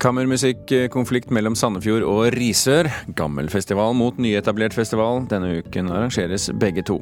Kammermusikkonflikt 0.00 1.28
mellom 1.34 1.52
Sandefjord 1.58 2.06
og 2.08 2.30
Risør. 2.32 2.88
Gammel 3.18 3.50
festival 3.52 3.92
mot 3.98 4.16
nyetablert 4.16 4.72
festival. 4.72 5.26
Denne 5.28 5.58
uken 5.60 5.90
arrangeres 5.92 6.48
begge 6.56 6.80
to. 6.88 6.96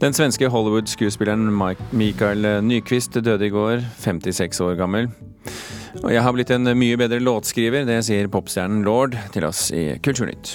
Den 0.00 0.16
svenske 0.16 0.48
Hollywood-skuespilleren 0.48 1.50
Michael 1.92 2.48
Nyquist 2.64 3.18
døde 3.20 3.44
i 3.44 3.52
går, 3.52 3.84
56 4.00 4.62
år 4.64 4.78
gammel. 4.80 5.10
Og 6.00 6.14
jeg 6.14 6.22
har 6.24 6.32
blitt 6.32 6.52
en 6.54 6.72
mye 6.78 6.96
bedre 6.96 7.20
låtskriver, 7.20 7.84
det 7.84 8.00
sier 8.08 8.32
popstjernen 8.32 8.80
Lord 8.88 9.18
til 9.36 9.44
oss 9.44 9.68
i 9.76 9.90
Kulturnytt. 10.00 10.54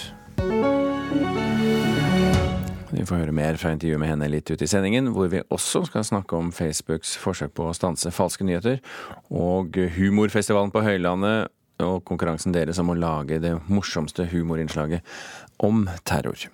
Vi 2.90 3.06
får 3.06 3.22
høre 3.22 3.36
mer 3.36 3.62
fra 3.62 3.76
intervjuet 3.76 4.02
med 4.02 4.10
henne 4.10 4.28
litt 4.34 4.50
ut 4.50 4.66
i 4.66 4.68
sendingen, 4.68 5.14
hvor 5.14 5.30
vi 5.32 5.46
også 5.54 5.86
skal 5.88 6.04
snakke 6.04 6.36
om 6.36 6.50
Facebooks 6.52 7.14
forsøk 7.22 7.54
på 7.56 7.70
å 7.70 7.78
stanse 7.78 8.10
falske 8.12 8.44
nyheter, 8.44 8.82
og 9.30 9.78
humorfestivalen 9.96 10.74
på 10.74 10.84
Høylandet 10.84 11.54
og 11.84 12.04
konkurransen 12.08 12.56
deres 12.56 12.80
om 12.82 12.92
å 12.94 12.98
lage 12.98 13.42
det 13.44 13.56
morsomste 13.68 14.28
humorinnslaget 14.32 15.06
om 15.64 15.88
terror. 16.08 16.50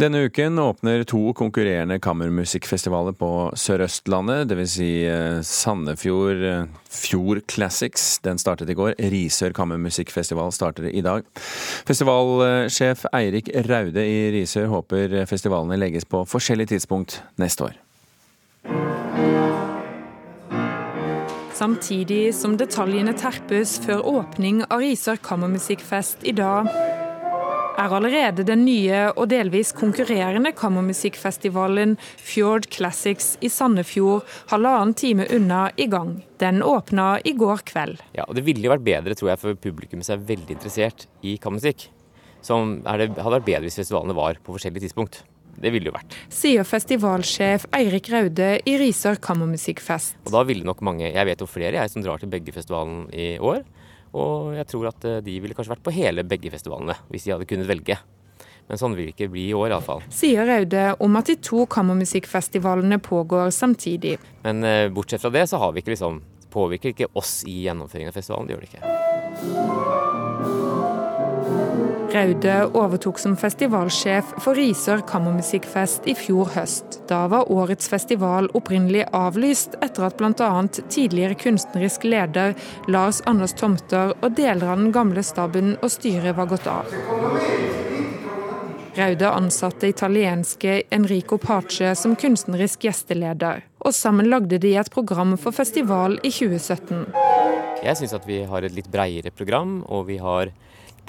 Denne 0.00 0.22
uken 0.24 0.56
åpner 0.58 1.02
to 1.04 1.34
konkurrerende 1.36 1.98
kammermusikkfestivaler 2.02 3.12
på 3.14 3.28
Sør-Østlandet, 3.60 4.48
dvs. 4.48 4.72
Si 4.72 4.88
eh, 5.04 5.42
Sandefjord 5.44 6.42
eh, 6.48 6.64
Fjord 6.88 7.42
Classics. 7.52 8.16
Den 8.24 8.40
startet 8.40 8.72
i 8.72 8.76
går. 8.78 8.96
Risør 9.12 9.52
kammermusikkfestival 9.54 10.50
starter 10.56 10.88
i 10.88 11.04
dag. 11.04 11.28
Festivalsjef 11.86 13.04
Eirik 13.12 13.52
Raude 13.68 14.02
i 14.08 14.18
Risør 14.40 14.72
håper 14.72 15.20
festivalene 15.28 15.78
legges 15.78 16.08
på 16.08 16.24
forskjellig 16.24 16.70
tidspunkt 16.72 17.20
neste 17.36 17.68
år. 17.68 17.80
Samtidig 21.62 22.32
som 22.34 22.56
detaljene 22.58 23.12
terpes 23.14 23.76
før 23.84 24.00
åpning 24.10 24.64
av 24.64 24.80
Risør 24.82 25.20
kammermusikkfest 25.22 26.24
i 26.26 26.32
dag, 26.34 26.66
er 27.78 27.94
allerede 27.94 28.42
den 28.48 28.64
nye 28.66 29.04
og 29.12 29.28
delvis 29.30 29.70
konkurrerende 29.78 30.50
kammermusikkfestivalen 30.58 31.94
Fjord 32.18 32.66
Classics 32.74 33.36
i 33.46 33.52
Sandefjord 33.52 34.26
halvannen 34.50 34.96
time 34.98 35.28
unna 35.30 35.68
i 35.78 35.86
gang. 35.92 36.16
Den 36.42 36.64
åpna 36.66 37.20
i 37.22 37.36
går 37.38 37.62
kveld. 37.70 38.02
Ja, 38.18 38.26
og 38.26 38.34
Det 38.34 38.42
ville 38.48 38.66
jo 38.66 38.74
vært 38.74 38.88
bedre 38.90 39.14
tror 39.14 39.30
jeg, 39.30 39.42
for 39.44 39.54
publikum 39.54 40.02
som 40.02 40.18
er 40.18 40.26
veldig 40.34 40.58
interessert 40.58 41.06
i 41.22 41.36
kammermusikk. 41.38 41.92
Som 42.42 42.80
det, 42.82 43.12
hadde 43.14 43.36
vært 43.38 43.50
bedre 43.52 43.68
hvis 43.68 43.78
festivalene 43.78 44.18
var 44.18 44.42
på 44.42 44.58
forskjellige 44.58 44.88
tidspunkt. 44.88 45.22
Det 45.58 45.72
ville 45.74 45.90
jo 45.90 45.94
vært. 45.94 46.16
Sier 46.32 46.66
festivalsjef 46.66 47.66
Eirik 47.76 48.08
Raude 48.12 48.54
i 48.68 48.76
Risør 48.80 49.20
kammermusikkfest. 49.22 50.16
Og 50.26 50.34
da 50.34 50.42
ville 50.48 50.66
nok 50.66 50.80
mange, 50.82 51.10
Jeg 51.12 51.26
vet 51.26 51.40
jo 51.40 51.46
flere 51.46 51.76
jeg 51.76 51.90
som 51.90 52.02
drar 52.02 52.18
til 52.18 52.32
begge 52.32 52.52
festivalene 52.52 53.08
i 53.12 53.38
år. 53.38 53.62
Og 54.12 54.56
jeg 54.56 54.66
tror 54.68 54.88
at 54.90 55.04
eh, 55.08 55.20
de 55.24 55.38
ville 55.40 55.54
kanskje 55.56 55.72
vært 55.74 55.84
på 55.86 55.94
hele 55.94 56.24
begge 56.24 56.50
festivalene, 56.52 56.96
hvis 57.10 57.24
de 57.24 57.32
hadde 57.32 57.48
kunnet 57.48 57.68
velge. 57.68 57.98
Men 58.68 58.78
sånn 58.78 58.94
vil 58.96 59.08
det 59.10 59.14
ikke 59.16 59.30
bli 59.32 59.48
i 59.50 59.56
år, 59.56 59.72
iallfall. 59.72 60.04
Sier 60.12 60.46
Raude 60.48 60.84
om 61.02 61.16
at 61.18 61.30
de 61.30 61.36
to 61.36 61.64
kammermusikkfestivalene 61.66 63.00
pågår 63.02 63.50
samtidig. 63.54 64.18
Men 64.44 64.64
eh, 64.64 64.88
bortsett 64.92 65.24
fra 65.24 65.32
det, 65.34 65.48
så 65.50 65.60
har 65.62 65.72
vi 65.72 65.84
ikke 65.84 65.96
liksom 65.96 66.22
Påvirker 66.52 66.92
ikke 66.92 67.06
oss 67.16 67.46
i 67.48 67.62
gjennomføringen 67.64 68.12
av 68.12 68.18
festivalen. 68.18 68.44
Det 68.44 68.52
gjør 68.52 68.66
det 68.66 68.68
ikke. 68.74 69.01
Raude 72.12 72.54
overtok 72.76 73.18
som 73.18 73.36
festivalsjef 73.40 74.34
for 74.44 74.58
Risør 74.58 75.00
kammermusikkfest 75.08 76.04
i 76.10 76.14
fjor 76.16 76.50
høst. 76.52 76.98
Da 77.08 77.22
var 77.32 77.48
årets 77.48 77.88
festival 77.88 78.50
opprinnelig 78.52 79.06
avlyst, 79.16 79.78
etter 79.80 80.04
at 80.10 80.18
bl.a. 80.20 80.50
tidligere 80.92 81.38
kunstnerisk 81.40 82.04
leder 82.04 82.52
Lars 82.92 83.22
Anders 83.30 83.56
Tomter 83.56 84.12
og 84.18 84.36
deler 84.36 84.74
av 84.74 84.82
den 84.82 84.92
gamle 84.92 85.24
staben 85.24 85.78
og 85.78 85.88
styret 85.94 86.36
var 86.36 86.50
gått 86.52 86.68
av. 86.68 86.92
Raude 88.98 89.30
ansatte 89.32 89.88
italienske 89.88 90.82
Enrico 90.92 91.38
Pace 91.40 91.94
som 91.96 92.12
kunstnerisk 92.20 92.84
gjesteleder, 92.84 93.62
og 93.80 93.96
sammen 93.96 94.28
lagde 94.28 94.60
de 94.60 94.74
et 94.76 94.92
program 94.92 95.32
for 95.40 95.56
festival 95.56 96.18
i 96.20 96.28
2017. 96.28 97.06
Jeg 97.82 97.98
syns 98.02 98.12
at 98.20 98.28
vi 98.28 98.42
har 98.44 98.68
et 98.68 98.76
litt 98.76 98.92
breiere 98.92 99.32
program, 99.32 99.80
og 99.88 100.10
vi 100.12 100.20
har 100.20 100.52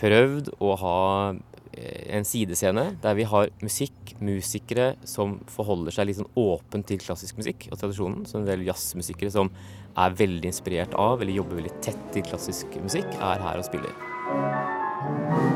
prøvd 0.04 0.52
å 0.64 0.76
ha 0.82 1.00
eh, 1.32 2.04
en 2.18 2.28
sidescene 2.28 2.90
der 3.04 3.18
vi 3.18 3.28
har 3.30 3.52
musikk, 3.64 4.16
musikere 4.24 4.94
som 5.08 5.40
forholder 5.52 5.96
seg 5.96 6.10
litt 6.10 6.20
sånn 6.20 6.34
åpent 6.40 6.90
til 6.92 7.02
klassisk 7.04 7.40
musikk 7.40 7.70
og 7.72 7.80
tradisjonen. 7.80 8.28
Så 8.28 8.40
en 8.40 8.50
del 8.50 8.66
jazzmusikere 8.68 9.34
som 9.34 9.52
er 9.94 10.20
veldig 10.20 10.50
inspirert 10.50 10.96
av 11.00 11.22
eller 11.22 11.38
jobber 11.38 11.62
veldig 11.62 11.76
tett 11.86 12.08
til 12.16 12.26
klassisk 12.28 12.80
musikk, 12.84 13.10
er 13.22 13.44
her 13.48 13.62
og 13.62 13.68
spiller. 13.70 15.53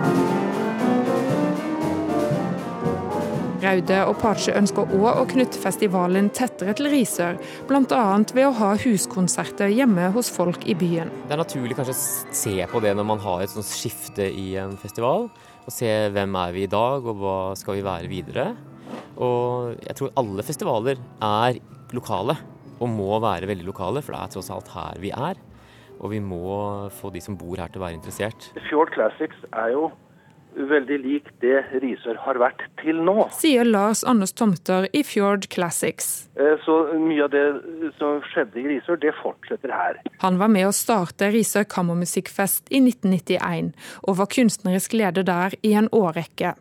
Raude 3.68 3.98
og 4.08 4.14
Pache 4.22 4.54
ønsker 4.56 4.94
òg 4.96 5.18
å 5.20 5.26
knytte 5.28 5.60
festivalen 5.60 6.30
tettere 6.32 6.72
til 6.78 6.88
Risør, 6.88 7.36
bl.a. 7.68 8.04
ved 8.32 8.46
å 8.48 8.54
ha 8.62 8.70
huskonserter 8.80 9.74
hjemme 9.76 10.06
hos 10.16 10.30
folk 10.32 10.64
i 10.72 10.76
byen. 10.78 11.12
Det 11.28 11.36
er 11.36 11.42
naturlig 11.42 11.76
kanskje 11.76 11.96
å 11.98 12.38
se 12.40 12.54
på 12.72 12.82
det 12.86 12.94
når 12.96 13.10
man 13.10 13.20
har 13.26 13.44
et 13.44 13.52
sånt 13.52 13.68
skifte 13.68 14.30
i 14.30 14.54
en 14.62 14.78
festival. 14.80 15.28
Og 15.68 15.76
se 15.76 15.92
hvem 16.16 16.40
er 16.40 16.56
vi 16.56 16.64
i 16.64 16.72
dag, 16.72 17.04
og 17.04 17.20
hva 17.20 17.36
skal 17.60 17.76
vi 17.76 17.84
være 17.84 18.12
videre. 18.14 18.48
Og 19.20 19.76
jeg 19.84 20.00
tror 20.00 20.16
alle 20.24 20.48
festivaler 20.48 21.04
er 21.28 21.60
lokale, 21.98 22.40
og 22.78 22.94
må 22.94 23.20
være 23.20 23.52
veldig 23.52 23.68
lokale, 23.68 24.06
for 24.06 24.16
det 24.16 24.24
er 24.24 24.36
tross 24.38 24.54
alt 24.54 24.72
her 24.78 25.04
vi 25.04 25.12
er. 25.12 25.44
Og 26.00 26.14
vi 26.16 26.24
må 26.24 26.88
få 27.02 27.12
de 27.12 27.20
som 27.26 27.36
bor 27.36 27.60
her 27.60 27.68
til 27.74 27.84
å 27.84 27.90
være 27.90 28.00
interessert. 28.00 28.54
Fjord 28.70 28.96
Classics 28.96 29.44
er 29.52 29.76
jo 29.76 29.90
veldig 30.58 30.98
lik 31.04 31.30
det 31.44 31.62
Risør 31.82 32.18
har 32.26 32.40
vært 32.42 32.64
til 32.82 33.00
nå. 33.06 33.28
Sier 33.36 33.68
Lars 33.68 34.04
Anders 34.08 34.34
Tomter 34.34 34.88
i 34.96 35.04
Fjord 35.06 35.48
Classics. 35.54 36.28
Eh, 36.40 36.56
så 36.66 36.78
mye 36.98 37.26
av 37.26 37.34
det 37.34 37.46
som 38.00 38.22
skjedde 38.32 38.62
i 38.62 38.68
Risør, 38.74 39.00
det 39.02 39.14
fortsetter 39.22 39.74
her. 39.74 40.02
Han 40.24 40.40
var 40.42 40.52
med 40.54 40.70
å 40.70 40.76
starte 40.76 41.32
Risør 41.34 41.68
kammermusikkfest 41.70 42.72
i 42.72 42.82
1991, 42.84 43.74
og 44.08 44.22
var 44.22 44.32
kunstnerisk 44.34 44.98
leder 44.98 45.28
der 45.28 45.58
i 45.62 45.76
en 45.78 45.92
årrekke. 45.94 46.56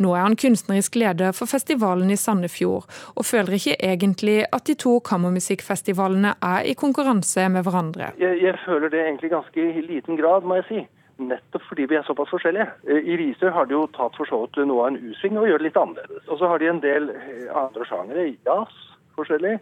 Nå 0.00 0.14
er 0.16 0.24
han 0.24 0.36
kunstnerisk 0.40 0.96
leder 0.96 1.34
for 1.36 1.50
festivalen 1.50 2.10
i 2.12 2.16
Sandefjord, 2.16 2.86
og 3.16 3.26
føler 3.28 3.58
ikke 3.58 3.76
egentlig 3.84 4.38
at 4.48 4.64
de 4.68 4.76
to 4.80 4.98
kammermusikkfestivalene 5.04 6.34
er 6.40 6.68
i 6.68 6.76
konkurranse 6.78 7.48
med 7.52 7.66
hverandre. 7.66 8.14
Jeg, 8.20 8.40
jeg 8.44 8.56
føler 8.64 8.92
det 8.92 9.04
egentlig 9.04 9.34
ganske 9.34 9.66
i 9.68 9.84
liten 9.84 10.16
grad, 10.20 10.48
må 10.48 10.62
jeg 10.62 10.68
si 10.70 10.86
nettopp 11.18 11.64
fordi 11.68 11.86
vi 11.90 11.98
er 11.98 12.06
såpass 12.06 12.30
forskjellige. 12.32 12.68
Eh, 12.88 13.10
I 13.12 13.16
Risør 13.20 13.54
har 13.54 13.66
de 13.66 13.76
jo 13.76 13.86
tatt 13.94 14.16
for 14.18 14.28
så 14.30 14.42
vidt 14.44 14.60
noe 14.68 14.84
av 14.84 14.92
en 14.92 15.00
U-sving 15.10 15.38
og 15.38 15.48
gjør 15.48 15.62
det 15.62 15.68
litt 15.68 15.80
annerledes. 15.80 16.28
Og 16.28 16.38
så 16.40 16.50
har 16.50 16.62
de 16.62 16.70
en 16.70 16.82
del 16.84 17.10
eh, 17.14 17.48
andre 17.54 17.88
sjangere. 17.88 18.28
Jazz, 18.46 18.76
forskjellig. 19.18 19.58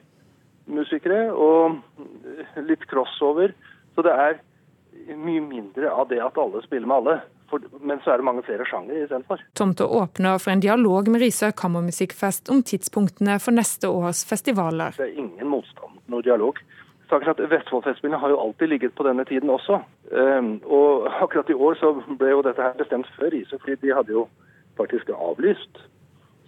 musikere, 0.66 1.30
og 1.30 1.78
eh, 2.02 2.62
litt 2.66 2.84
crossover. 2.90 3.54
Så 3.94 4.02
det 4.02 4.12
er 4.12 4.40
mye 5.14 5.40
mindre 5.40 5.92
av 5.92 6.08
det 6.10 6.18
at 6.22 6.38
alle 6.38 6.62
spiller 6.64 6.90
med 6.90 6.96
alle. 6.96 7.16
For, 7.46 7.62
men 7.78 8.00
så 8.02 8.10
er 8.10 8.18
det 8.18 8.26
mange 8.26 8.42
flere 8.42 8.66
sjangere 8.66 9.04
istedenfor. 9.04 9.42
Tomte 9.54 9.86
åpner 9.86 10.40
for 10.42 10.50
en 10.50 10.62
dialog 10.64 11.06
med 11.12 11.22
Risør 11.22 11.52
kammermusikkfest 11.54 12.50
om 12.50 12.64
tidspunktene 12.66 13.38
for 13.38 13.54
neste 13.54 13.86
års 13.86 14.24
festivaler. 14.26 14.96
Det 14.98 15.06
er 15.06 15.20
ingen 15.22 15.52
motstand, 15.52 16.00
noe 16.10 16.26
dialog. 16.26 16.58
Saken 17.10 17.30
at 17.30 17.42
Vestfoldfestspillene 17.50 18.18
har 18.18 18.32
jo 18.32 18.40
alltid 18.42 18.72
ligget 18.72 18.94
på 18.98 19.04
denne 19.06 19.24
tiden 19.28 19.50
også. 19.52 19.78
Um, 20.10 20.56
og 20.66 21.06
akkurat 21.22 21.50
i 21.50 21.54
år 21.54 21.78
så 21.78 21.92
ble 22.18 22.32
jo 22.32 22.42
dette 22.46 22.62
her 22.62 22.74
bestemt 22.78 23.10
før 23.18 23.36
ISO, 23.38 23.60
fordi 23.62 23.76
de 23.84 23.94
hadde 23.94 24.14
jo 24.16 24.24
faktisk 24.78 25.12
avlyst. 25.14 25.78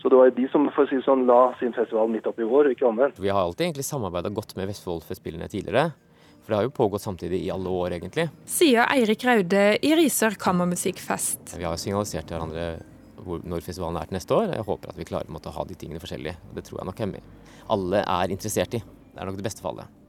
Så 0.02 0.10
det 0.10 0.19
var 0.19 0.28
jo 0.28 0.37
de 0.37 0.49
som 0.50 0.66
for 0.75 0.87
å 0.87 0.90
si 0.90 0.99
sånn, 1.02 1.25
la 1.26 1.52
sin 1.58 1.75
festival 1.75 2.10
midt 2.10 2.26
opp 2.31 2.38
i 2.38 2.46
år, 2.46 2.70
ikke 2.72 2.87
omvendt. 2.90 3.19
Vi 3.22 3.31
har 3.31 3.40
alltid 3.43 3.69
egentlig 3.69 3.87
samarbeida 3.87 4.31
godt 4.34 4.55
med 4.58 4.70
Vestfoldfestspillene 4.70 5.49
tidligere. 5.50 5.90
For 6.43 6.55
det 6.55 6.60
har 6.60 6.69
jo 6.69 6.75
pågått 6.75 7.05
samtidig 7.05 7.43
i 7.44 7.50
alle 7.52 7.69
år, 7.69 7.96
egentlig. 7.99 8.28
Sier 8.49 8.87
Eirik 8.87 9.26
Raude 9.26 9.64
i 9.84 9.90
Risør 9.99 10.38
kammermusikkfest. 10.40 11.58
Vi 11.58 11.66
har 11.66 11.76
signalisert 11.76 12.31
til 12.31 12.38
hverandre 12.38 12.70
når 13.44 13.66
festivalen 13.66 13.99
er 14.00 14.08
til 14.08 14.16
neste 14.16 14.34
år. 14.38 14.55
Jeg 14.56 14.66
håper 14.70 14.94
at 14.94 14.99
vi 14.99 15.08
klarer 15.10 15.28
å 15.28 15.56
ha 15.58 15.66
de 15.69 15.76
tingene 15.78 16.00
forskjellige. 16.02 16.38
Det 16.56 16.64
tror 16.64 16.81
jeg 16.81 16.90
nok 16.93 17.05
alle 17.69 18.00
er 18.00 18.32
interessert 18.32 18.78
i. 18.78 18.81
Det 18.81 19.20
er 19.20 19.28
nok 19.28 19.37
det 19.37 19.44
beste 19.50 19.60
for 19.60 19.75
alle. 19.75 20.07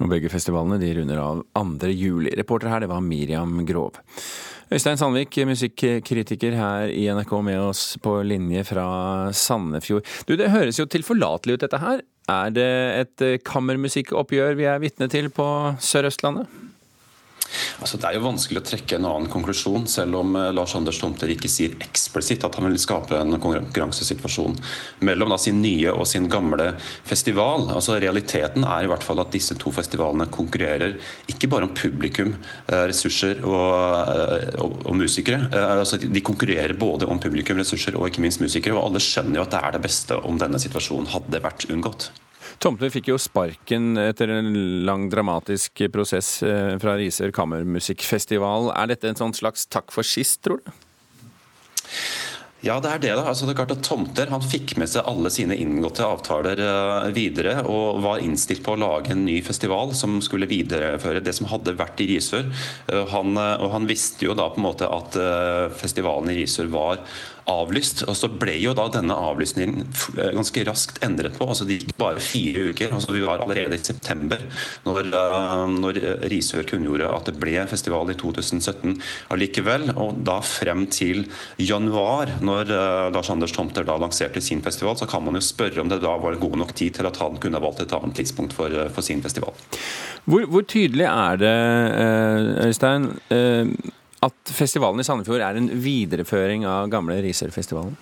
Og 0.00 0.08
begge 0.08 0.30
festivalene 0.32 0.78
de 0.80 0.94
runder 0.96 1.20
av 1.20 1.42
2. 1.58 1.90
juli. 1.92 2.32
Reporter 2.38 2.72
her, 2.72 2.84
det 2.84 2.88
var 2.90 3.04
Miriam 3.04 3.60
Grov. 3.68 4.00
Øystein 4.70 4.96
Sandvik, 4.96 5.34
musikkritiker 5.48 6.54
her 6.54 6.92
i 6.94 7.08
NRK 7.10 7.32
med 7.42 7.58
oss 7.58 7.98
på 8.00 8.20
linje 8.22 8.62
fra 8.68 8.86
Sandefjord. 9.34 10.06
Du, 10.28 10.36
Det 10.38 10.52
høres 10.52 10.78
jo 10.78 10.86
tilforlatelig 10.86 11.58
ut 11.58 11.64
dette 11.66 11.82
her. 11.82 12.04
Er 12.30 12.50
det 12.54 12.70
et 13.02 13.44
kammermusikkoppgjør 13.44 14.54
vi 14.54 14.68
er 14.70 14.78
vitne 14.78 15.10
til 15.10 15.28
på 15.34 15.46
Sør-Østlandet? 15.82 16.46
Altså, 17.80 17.98
det 18.00 18.08
er 18.08 18.16
jo 18.18 18.24
vanskelig 18.26 18.60
å 18.60 18.66
trekke 18.66 18.98
en 18.98 19.08
annen 19.08 19.30
konklusjon, 19.32 19.86
selv 19.90 20.20
om 20.20 20.36
uh, 20.38 20.50
Lars 20.54 20.74
Anders 20.78 21.00
Tomter 21.00 21.32
ikke 21.32 21.50
sier 21.50 21.76
eksplisitt 21.82 22.44
at 22.46 22.58
han 22.58 22.68
vil 22.68 22.78
skape 22.80 23.18
en 23.18 23.38
konkurransesituasjon 23.42 24.58
mellom 25.06 25.32
da, 25.32 25.38
sin 25.40 25.60
nye 25.62 25.92
og 25.94 26.06
sin 26.10 26.28
gamle 26.30 26.72
festival. 27.08 27.68
Altså, 27.74 27.98
realiteten 28.02 28.66
er 28.66 28.86
i 28.86 28.90
hvert 28.92 29.06
fall 29.06 29.22
at 29.24 29.34
disse 29.34 29.56
to 29.60 29.72
festivalene 29.74 30.28
konkurrerer 30.32 30.96
ikke 31.30 31.50
bare 31.50 31.68
om 31.68 31.74
publikum, 31.76 32.34
uh, 32.70 32.84
ressurser 32.90 33.42
og, 33.42 33.68
uh, 34.14 34.48
og, 34.64 34.80
og 34.86 34.98
musikere. 35.00 35.50
Altså, 35.80 36.00
de 36.00 36.24
konkurrerer 36.24 36.76
både 36.78 37.08
om 37.10 37.20
publikum, 37.22 37.60
ressurser 37.60 37.98
og 37.98 38.10
ikke 38.10 38.24
minst 38.24 38.42
musikere, 38.42 38.76
og 38.76 38.90
alle 38.90 39.04
skjønner 39.04 39.40
jo 39.40 39.46
at 39.46 39.54
det 39.54 39.62
er 39.64 39.76
det 39.76 39.84
beste 39.88 40.18
om 40.26 40.40
denne 40.40 40.60
situasjonen 40.62 41.10
hadde 41.14 41.42
vært 41.44 41.68
unngått. 41.72 42.10
Tomter 42.60 42.90
fikk 42.92 43.06
jo 43.08 43.16
sparken 43.16 43.94
etter 43.96 44.28
en 44.34 44.52
lang 44.84 45.06
dramatisk 45.08 45.80
prosess 45.94 46.42
eh, 46.44 46.74
fra 46.82 46.98
Risør 47.00 47.32
kammermusikkfestival. 47.32 48.68
Er 48.76 48.90
dette 48.90 49.08
en 49.08 49.16
sånn 49.16 49.32
slags 49.36 49.64
takk 49.72 49.88
for 49.94 50.04
sist, 50.04 50.42
tror 50.44 50.60
du? 50.60 50.68
Ja, 52.60 52.74
det 52.84 52.90
er 52.90 53.00
det. 53.00 53.14
da. 53.16 53.24
Altså, 53.30 53.48
det 53.48 53.54
er 53.54 53.60
klart 53.62 53.72
at 53.72 53.86
Tomter 53.86 54.28
han 54.28 54.44
fikk 54.44 54.74
med 54.76 54.90
seg 54.92 55.08
alle 55.08 55.32
sine 55.32 55.56
inngåtte 55.56 56.04
avtaler 56.04 56.60
uh, 56.60 57.08
videre, 57.16 57.62
og 57.64 58.02
var 58.04 58.20
innstilt 58.20 58.60
på 58.66 58.74
å 58.76 58.80
lage 58.82 59.14
en 59.14 59.24
ny 59.24 59.38
festival 59.40 59.94
som 59.96 60.18
skulle 60.20 60.50
videreføre 60.50 61.24
det 61.24 61.32
som 61.38 61.48
hadde 61.48 61.78
vært 61.80 62.04
i 62.04 62.10
Risør. 62.12 62.52
Uh, 62.92 63.06
han, 63.14 63.40
han 63.40 63.88
visste 63.88 64.28
jo 64.28 64.36
da 64.36 64.50
på 64.52 64.60
en 64.60 64.68
måte 64.68 64.92
at 64.92 65.16
festivalen 65.80 66.28
i 66.34 66.42
Risør 66.42 66.68
var 66.76 67.00
avlyst. 67.48 68.04
og 68.08 68.16
Så 68.16 68.30
ble 68.32 68.56
jo 68.60 68.74
da 68.76 68.86
denne 68.92 69.16
avlysningen 69.16 69.84
eh, 70.18 70.32
ganske 70.36 70.64
raskt 70.68 71.00
endret 71.04 71.38
på. 71.38 71.48
altså 71.48 71.66
Det 71.68 71.80
gikk 71.80 71.94
bare 72.00 72.22
fire 72.22 72.70
uker. 72.70 72.94
altså 72.94 73.14
Vi 73.14 73.24
var 73.24 73.44
allerede 73.44 73.78
i 73.78 73.84
september 73.84 74.42
når, 74.86 75.10
eh, 75.20 75.64
når 75.76 76.00
Risør 76.32 76.66
kunngjorde 76.68 77.10
at 77.10 77.30
det 77.30 77.38
ble 77.40 77.66
festival 77.70 78.10
i 78.12 78.18
2017 78.18 78.96
allikevel. 79.34 79.90
Og 79.96 80.20
da 80.26 80.40
frem 80.44 80.86
til 80.92 81.26
januar, 81.58 82.36
når 82.44 82.74
eh, 82.74 83.10
Lars 83.14 83.32
Anders 83.32 83.54
Tomter 83.56 83.86
da 83.86 83.98
lanserte 84.00 84.42
sin 84.44 84.64
festival, 84.64 84.96
så 84.98 85.08
kan 85.10 85.24
man 85.24 85.38
jo 85.38 85.44
spørre 85.44 85.82
om 85.82 85.90
det 85.90 86.02
da 86.04 86.16
var 86.20 86.40
god 86.40 86.58
nok 86.64 86.74
tid 86.74 86.98
til 86.98 87.08
at 87.08 87.20
han 87.22 87.38
kunne 87.40 87.62
valgt 87.62 87.84
et 87.84 87.96
annet 87.96 88.16
tidspunkt 88.20 88.56
for, 88.56 88.74
for 88.94 89.06
sin 89.06 89.22
festival. 89.22 89.54
Hvor, 90.24 90.44
hvor, 90.50 90.62
tydelig 90.68 91.06
er 91.08 91.38
det, 91.40 91.56
Øystein, 92.66 93.08
at 94.26 94.52
festivalen 94.52 95.00
i 95.00 95.06
Sandefjord 95.06 95.44
er 95.44 95.58
en 95.58 95.70
videreføring 95.80 96.66
av 96.68 96.90
gamle 96.92 97.16
Risørfestivalen? 97.24 97.96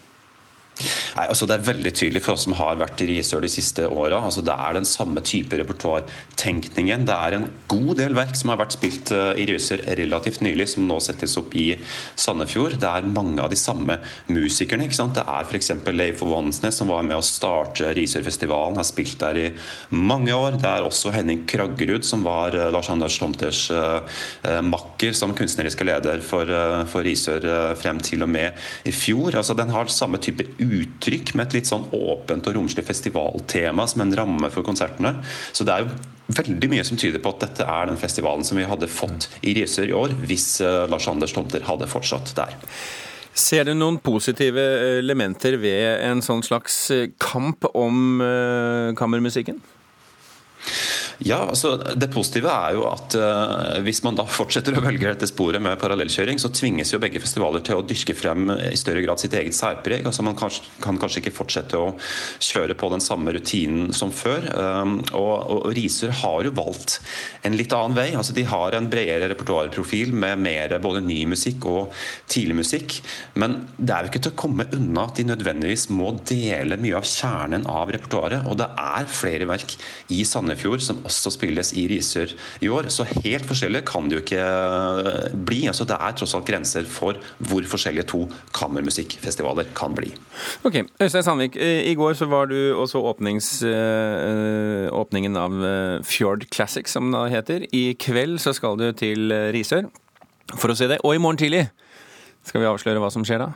Nei, 1.18 1.24
altså 1.32 1.48
Det 1.50 1.56
er 1.56 1.66
veldig 1.66 1.90
tydelig 1.96 2.20
for 2.22 2.36
oss 2.36 2.44
som 2.46 2.54
har 2.54 2.76
vært 2.78 3.00
i 3.02 3.08
Risør 3.08 3.42
de 3.42 3.50
siste 3.50 3.86
åra. 3.88 4.20
Altså 4.22 4.42
det 4.46 4.54
er 4.54 4.76
den 4.76 4.86
samme 4.86 5.22
type 5.26 5.56
repertoartenkningen. 5.58 7.06
Det 7.08 7.16
er 7.16 7.34
en 7.34 7.48
god 7.70 7.90
del 7.98 8.14
verk 8.14 8.36
som 8.38 8.52
har 8.52 8.60
vært 8.60 8.76
spilt 8.76 9.10
eh, 9.14 9.40
i 9.42 9.46
Risør 9.48 9.82
relativt 9.98 10.44
nylig, 10.46 10.68
som 10.70 10.86
nå 10.86 11.00
settes 11.02 11.34
opp 11.40 11.56
i 11.58 11.72
Sandefjord. 12.14 12.76
Det 12.78 12.90
er 12.90 13.08
mange 13.10 13.42
av 13.42 13.50
de 13.50 13.58
samme 13.58 13.96
musikerne. 14.30 14.86
ikke 14.86 14.98
sant? 15.00 15.18
Det 15.18 15.24
er 15.26 15.48
f.eks. 15.48 15.72
Leif 15.90 16.22
Vansnes, 16.22 16.78
som 16.78 16.92
var 16.92 17.02
med 17.08 17.18
å 17.18 17.24
starte 17.24 17.90
Risørfestivalen, 17.98 18.78
har 18.78 18.86
spilt 18.86 19.18
der 19.24 19.42
i 19.42 19.48
mange 19.90 20.36
år. 20.36 20.60
Det 20.62 20.70
er 20.70 20.86
også 20.86 21.10
Henning 21.16 21.42
Kraggerud, 21.50 22.06
som 22.06 22.22
var 22.28 22.54
eh, 22.54 22.70
Lars 22.74 22.92
Anders 22.94 23.18
Tomters 23.18 23.64
uh, 23.74 24.06
makker 24.62 25.16
som 25.16 25.34
kunstneriske 25.34 25.86
leder 25.88 26.22
for, 26.22 26.50
for 26.90 27.02
Risør 27.06 27.74
frem 27.80 27.98
til 28.04 28.22
og 28.22 28.30
med 28.30 28.86
i 28.86 28.94
fjor. 28.94 29.34
Altså 29.40 29.56
Den 29.58 29.72
har 29.74 29.90
samme 29.90 30.20
type 30.22 30.46
uttrykk 30.62 31.07
med 31.34 31.46
et 31.46 31.58
litt 31.58 31.70
sånn 31.70 31.86
åpent 31.94 32.46
og 32.48 32.56
romslig 32.56 32.84
festivaltema 32.86 33.86
som 33.88 34.04
en 34.04 34.14
ramme 34.16 34.50
for 34.54 34.66
konsertene. 34.66 35.16
Så 35.52 35.66
det 35.66 35.74
er 35.74 35.86
jo 35.86 36.38
veldig 36.38 36.70
mye 36.72 36.84
som 36.84 37.00
tyder 37.00 37.22
på 37.24 37.32
at 37.34 37.46
dette 37.46 37.66
er 37.66 37.88
den 37.88 38.00
festivalen 38.00 38.44
som 38.44 38.60
vi 38.60 38.66
hadde 38.68 38.90
fått 38.92 39.28
i 39.42 39.56
Risør 39.58 39.88
i 39.88 39.96
år, 39.96 40.16
hvis 40.28 40.60
eh, 40.64 40.84
Lars 40.90 41.08
Anders 41.10 41.34
Tomter 41.36 41.64
hadde 41.68 41.88
fortsatt 41.90 42.34
der. 42.36 42.56
Ser 43.38 43.68
du 43.68 43.74
noen 43.76 44.00
positive 44.02 44.62
elementer 44.98 45.56
ved 45.62 46.02
en 46.04 46.22
sånn 46.24 46.44
slags 46.46 46.88
eh, 46.94 47.08
kamp 47.22 47.68
om 47.72 48.22
kammermusikken? 48.98 49.62
Ja, 51.18 51.40
altså 51.48 51.72
Det 51.98 52.10
positive 52.14 52.50
er 52.52 52.76
jo 52.76 52.84
at 52.86 53.14
uh, 53.18 53.78
hvis 53.82 54.04
man 54.06 54.14
da 54.18 54.22
fortsetter 54.30 54.76
å 54.78 54.82
velge 54.84 55.08
dette 55.08 55.26
sporet 55.26 55.62
med 55.62 55.78
parallellkjøring, 55.80 56.38
så 56.38 56.50
tvinges 56.54 56.92
jo 56.94 57.00
begge 57.02 57.18
festivaler 57.22 57.64
til 57.66 57.80
å 57.80 57.86
dyrke 57.86 58.14
frem 58.14 58.46
i 58.54 58.76
større 58.78 59.02
grad 59.02 59.18
sitt 59.18 59.34
eget 59.34 59.56
særpreg. 59.58 60.06
Altså 60.06 60.22
Man 60.22 60.38
kan, 60.38 60.54
kan 60.84 61.00
kanskje 61.00 61.24
ikke 61.24 61.34
fortsette 61.34 61.80
å 61.80 61.90
kjøre 62.44 62.76
på 62.78 62.90
den 62.92 63.02
samme 63.02 63.34
rutinen 63.34 63.90
som 63.96 64.12
før. 64.14 64.46
Um, 64.54 65.00
og, 65.18 65.34
og 65.56 65.66
Risør 65.74 66.14
har 66.20 66.46
jo 66.46 66.54
valgt 66.54 67.00
en 67.42 67.58
litt 67.58 67.74
annen 67.74 67.98
vei. 67.98 68.12
altså 68.14 68.36
De 68.36 68.46
har 68.46 68.78
en 68.78 68.88
bredere 68.90 69.32
repertoarprofil 69.32 70.14
med 70.14 70.38
mer 70.46 70.76
både 70.82 71.02
ny 71.02 71.24
musikk 71.34 71.66
og 71.66 71.98
tidlig 72.30 72.60
musikk. 72.60 73.00
Men 73.34 73.64
det 73.74 73.96
er 73.96 74.06
jo 74.06 74.12
ikke 74.12 74.22
til 74.28 74.36
å 74.36 74.40
komme 74.44 74.68
unna 74.78 75.08
at 75.08 75.18
de 75.18 75.26
nødvendigvis 75.32 75.88
må 75.90 76.14
dele 76.30 76.78
mye 76.78 77.02
av 77.02 77.10
kjernen 77.10 77.66
av 77.66 77.90
repertoaret. 77.90 78.46
Og 78.46 78.62
det 78.62 78.70
er 78.78 79.10
flere 79.10 79.50
verk 79.50 79.74
i 80.14 80.22
Sandefjord 80.28 80.86
som 80.86 81.02
også 81.08 81.32
spilles 81.34 81.72
i 81.78 81.86
Risør 81.90 82.34
i 82.64 82.70
år. 82.72 82.90
Så 82.94 83.06
helt 83.24 83.46
forskjellig 83.48 83.82
kan 83.88 84.08
det 84.08 84.18
jo 84.18 84.22
ikke 84.22 84.44
eh, 84.44 85.36
bli. 85.48 85.64
altså 85.70 85.86
Det 85.88 85.98
er 85.98 86.16
tross 86.16 86.36
alt 86.38 86.46
grenser 86.48 86.88
for 86.88 87.18
hvor 87.50 87.68
forskjellige 87.68 88.08
to 88.12 88.24
kammermusikkfestivaler 88.56 89.70
kan 89.76 89.96
bli. 89.98 90.12
Ok, 90.68 90.82
Øystein 91.02 91.26
Sandvik, 91.26 91.56
i 91.58 91.94
går 91.98 92.16
så 92.18 92.28
var 92.30 92.50
du 92.50 92.58
også 92.78 93.02
åpnings, 93.10 93.62
øh, 93.62 94.88
åpningen 94.92 95.36
av 95.36 95.56
Fjord 96.06 96.46
Classic, 96.54 96.88
som 96.88 97.12
det 97.12 97.30
heter. 97.32 97.66
I 97.72 97.96
kveld 97.98 98.38
så 98.42 98.54
skal 98.56 98.78
du 98.78 98.90
til 98.92 99.32
Risør 99.54 99.88
for 100.56 100.72
å 100.72 100.76
se 100.78 100.88
det. 100.88 101.00
Og 101.04 101.16
i 101.16 101.22
morgen 101.22 101.40
tidlig 101.40 101.66
skal 102.46 102.62
vi 102.62 102.70
avsløre 102.70 103.02
hva 103.02 103.10
som 103.12 103.26
skjer 103.26 103.42
da? 103.44 103.52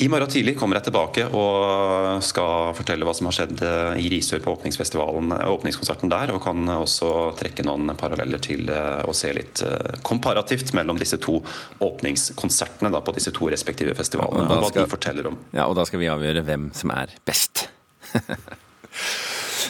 I 0.00 0.06
morgen 0.08 0.30
tidlig 0.30 0.52
kommer 0.54 0.78
jeg 0.78 0.86
tilbake 0.86 1.24
og 1.34 2.20
skal 2.22 2.70
fortelle 2.78 3.02
hva 3.06 3.10
som 3.18 3.26
har 3.26 3.34
skjedd 3.34 3.62
eh, 3.66 3.96
i 3.98 4.10
Risør 4.12 4.44
på 4.44 4.52
åpningsfestivalen, 4.54 5.32
eh, 5.34 5.48
åpningskonserten 5.50 6.12
der, 6.12 6.30
og 6.36 6.38
kan 6.44 6.70
også 6.70 7.08
trekke 7.40 7.64
noen 7.66 7.90
paralleller 7.98 8.38
til 8.38 8.70
eh, 8.70 9.00
å 9.02 9.14
se 9.16 9.32
litt 9.34 9.64
komparativt 10.06 10.70
mellom 10.78 11.00
disse 11.02 11.18
to 11.18 11.40
åpningskonsertene 11.82 12.92
da, 12.94 13.02
på 13.02 13.16
disse 13.16 13.32
to 13.34 13.50
respektive 13.50 13.96
festivalene, 13.98 14.44
og, 14.46 14.52
og 14.54 14.68
hva 14.68 14.70
de 14.76 14.86
forteller 14.92 15.32
om. 15.32 15.40
Ja, 15.50 15.66
og 15.66 15.74
da 15.80 15.86
skal 15.88 16.04
vi 16.04 16.12
avgjøre 16.12 16.46
hvem 16.46 16.70
som 16.78 16.94
er 16.94 17.18
best. 17.26 17.66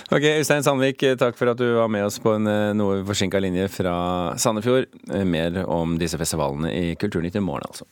Ok, 0.09 0.25
Øystein 0.25 0.65
Sandvik, 0.65 1.03
takk 1.21 1.37
for 1.37 1.51
at 1.51 1.59
du 1.61 1.67
var 1.77 1.91
med 1.93 2.07
oss 2.07 2.17
på 2.23 2.33
en 2.39 2.49
noe 2.79 3.03
forsinka 3.05 3.41
linje 3.45 3.67
fra 3.69 3.93
Sandefjord. 4.41 4.89
Mer 5.29 5.59
om 5.69 5.99
disse 6.01 6.17
festivalene 6.21 6.71
i 6.73 6.95
Kulturnytt 6.97 7.37
i 7.37 7.43
morgen, 7.45 7.69
altså. 7.69 7.85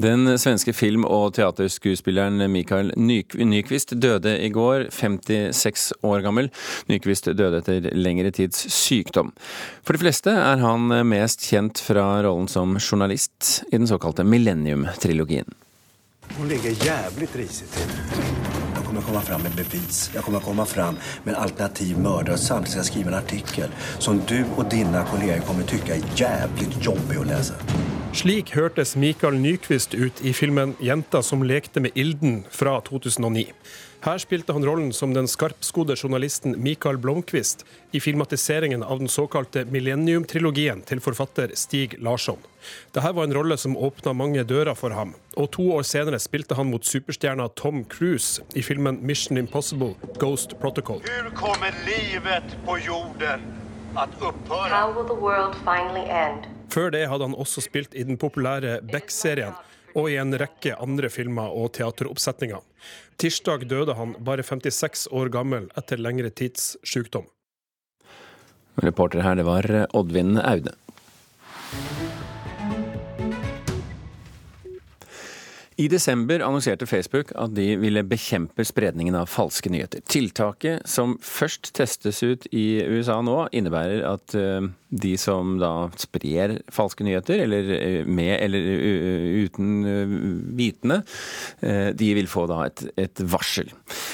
Den 0.00 0.24
svenske 0.40 0.72
film- 0.72 1.04
og 1.04 1.34
teaterskuespilleren 1.36 2.40
Mikael 2.50 2.92
Nyquist 2.96 3.92
døde 4.00 4.38
i 4.40 4.48
går, 4.48 4.86
56 4.90 5.92
år 6.02 6.22
gammel. 6.24 6.48
Nyquist 6.88 7.28
døde 7.36 7.60
etter 7.60 7.90
lengre 7.92 8.32
tids 8.32 8.64
sykdom. 8.72 9.34
For 9.84 9.92
de 9.92 10.00
fleste 10.00 10.32
er 10.32 10.62
han 10.64 10.88
mest 11.08 11.44
kjent 11.44 11.82
fra 11.84 12.22
rollen 12.24 12.48
som 12.48 12.78
journalist 12.80 13.64
i 13.68 13.76
den 13.76 13.90
såkalte 13.90 14.24
Millennium-trilogien. 14.24 15.52
Hun 16.38 16.48
ligger 16.48 16.70
jævlig 16.70 17.28
risig 17.36 17.68
til. 17.74 18.41
Kommer 18.92 19.06
komme 19.06 19.20
fram 19.20 19.42
med 19.42 19.52
bevis. 19.56 20.10
Jeg 20.14 20.22
kommer 20.22 20.40
komme 20.40 20.66
fram 20.66 20.98
med 21.24 21.34
en 21.34 21.42
alternativ 21.42 21.98
mörder 21.98 22.36
samtidig 22.36 22.72
ska 22.72 22.78
jeg 22.78 22.86
skrive 22.86 23.08
en 23.08 23.14
artikkel 23.14 23.70
som 23.98 24.18
du 24.28 24.44
og 24.56 24.66
dine 24.70 25.04
kolleger 25.08 25.40
kommer 25.48 25.64
tykke 25.64 25.94
er 25.94 26.04
jævlig 26.20 26.68
jobbig 26.84 27.16
å 27.22 27.24
lese. 27.24 27.56
Slik 28.12 28.52
hørtes 28.52 28.92
Mikael 28.96 29.38
Nyquist 29.40 29.94
ut 29.94 30.20
i 30.20 30.34
filmen 30.36 30.74
'Jenta 30.76 31.22
som 31.22 31.42
lekte 31.42 31.80
med 31.80 31.96
ilden' 31.96 32.44
fra 32.50 32.80
2009. 32.80 33.46
Her 34.02 34.18
spilte 34.18 34.52
han 34.52 34.64
rollen 34.66 34.88
som 34.92 35.12
den 35.14 35.28
skarpskodde 35.30 35.94
journalisten 35.96 36.56
Mikael 36.58 36.96
Blomkvist 36.98 37.60
i 37.94 38.00
filmatiseringen 38.00 38.82
av 38.82 38.98
den 38.98 39.08
såkalte 39.08 39.62
Millennium-trilogien 39.70 40.80
til 40.82 40.98
forfatter 40.98 41.52
Stig 41.54 41.94
Larsson. 42.02 42.40
Dette 42.90 43.12
var 43.14 43.28
en 43.28 43.34
rolle 43.36 43.54
som 43.62 43.76
åpna 43.78 44.10
mange 44.18 44.42
dører 44.42 44.74
for 44.74 44.90
ham, 44.90 45.12
og 45.38 45.52
to 45.54 45.68
år 45.76 45.86
senere 45.86 46.18
spilte 46.18 46.58
han 46.58 46.72
mot 46.72 46.82
superstjerna 46.82 47.46
Tom 47.54 47.84
Cruise 47.94 48.42
i 48.58 48.64
filmen 48.66 48.98
Mission 49.06 49.38
Impossible 49.38 49.94
Ghost 50.18 50.56
Protocol. 50.58 50.98
Hvor 51.06 51.30
kommer 51.38 51.78
livet 51.86 52.58
på 52.66 52.80
jorden 52.82 53.46
å 53.94 54.08
opphøre? 54.32 54.66
How 54.74 54.90
will 54.96 55.06
the 55.06 55.20
world 55.22 55.54
finally 55.62 56.08
end? 56.10 56.50
Før 56.74 56.90
det 56.90 57.04
hadde 57.06 57.30
han 57.30 57.38
også 57.38 57.62
spilt 57.62 57.94
i 57.94 58.02
den 58.02 58.18
populære 58.18 58.80
Beck-serien 58.82 59.54
og 59.94 60.10
i 60.10 60.18
en 60.18 60.34
rekke 60.42 60.74
andre 60.82 61.06
filmer 61.12 61.54
og 61.54 61.70
teateroppsetninger. 61.78 62.71
Tirsdag 63.20 63.68
døde 63.70 63.94
han 63.98 64.16
bare 64.24 64.44
56 64.46 65.08
år 65.12 65.30
gammel 65.34 65.68
etter 65.78 66.00
lengre 66.00 66.30
tids 66.30 66.76
sykdom. 66.82 67.28
Reporter 68.82 69.20
her, 69.22 69.36
det 69.36 69.44
var 69.46 69.68
Oddvin 69.92 70.38
Aune. 70.40 70.72
I 75.82 75.88
desember 75.90 76.42
annonserte 76.44 76.86
Facebook 76.86 77.32
at 77.38 77.54
de 77.56 77.72
ville 77.80 78.04
bekjempe 78.06 78.64
spredningen 78.66 79.16
av 79.18 79.30
falske 79.32 79.70
nyheter. 79.72 80.02
Tiltaket, 80.10 80.84
som 80.88 81.16
først 81.24 81.72
testes 81.74 82.20
ut 82.22 82.46
i 82.54 82.82
USA 82.86 83.16
nå, 83.24 83.34
innebærer 83.56 84.04
at 84.06 84.36
eh, 84.38 84.68
de 84.92 85.12
som 85.18 85.56
da 85.58 85.88
sprer 85.98 86.58
falske 86.72 87.06
nyheter, 87.06 87.42
eller 87.46 87.72
eh, 87.78 88.06
med 88.06 88.34
eller 88.36 88.68
uten 89.46 89.72
eh, 89.88 90.16
vitende, 90.60 91.00
de 91.98 92.08
vil 92.16 92.28
få 92.30 92.44
da 92.50 92.60
et, 92.66 92.84
et 93.00 93.22
varsel. 93.32 93.70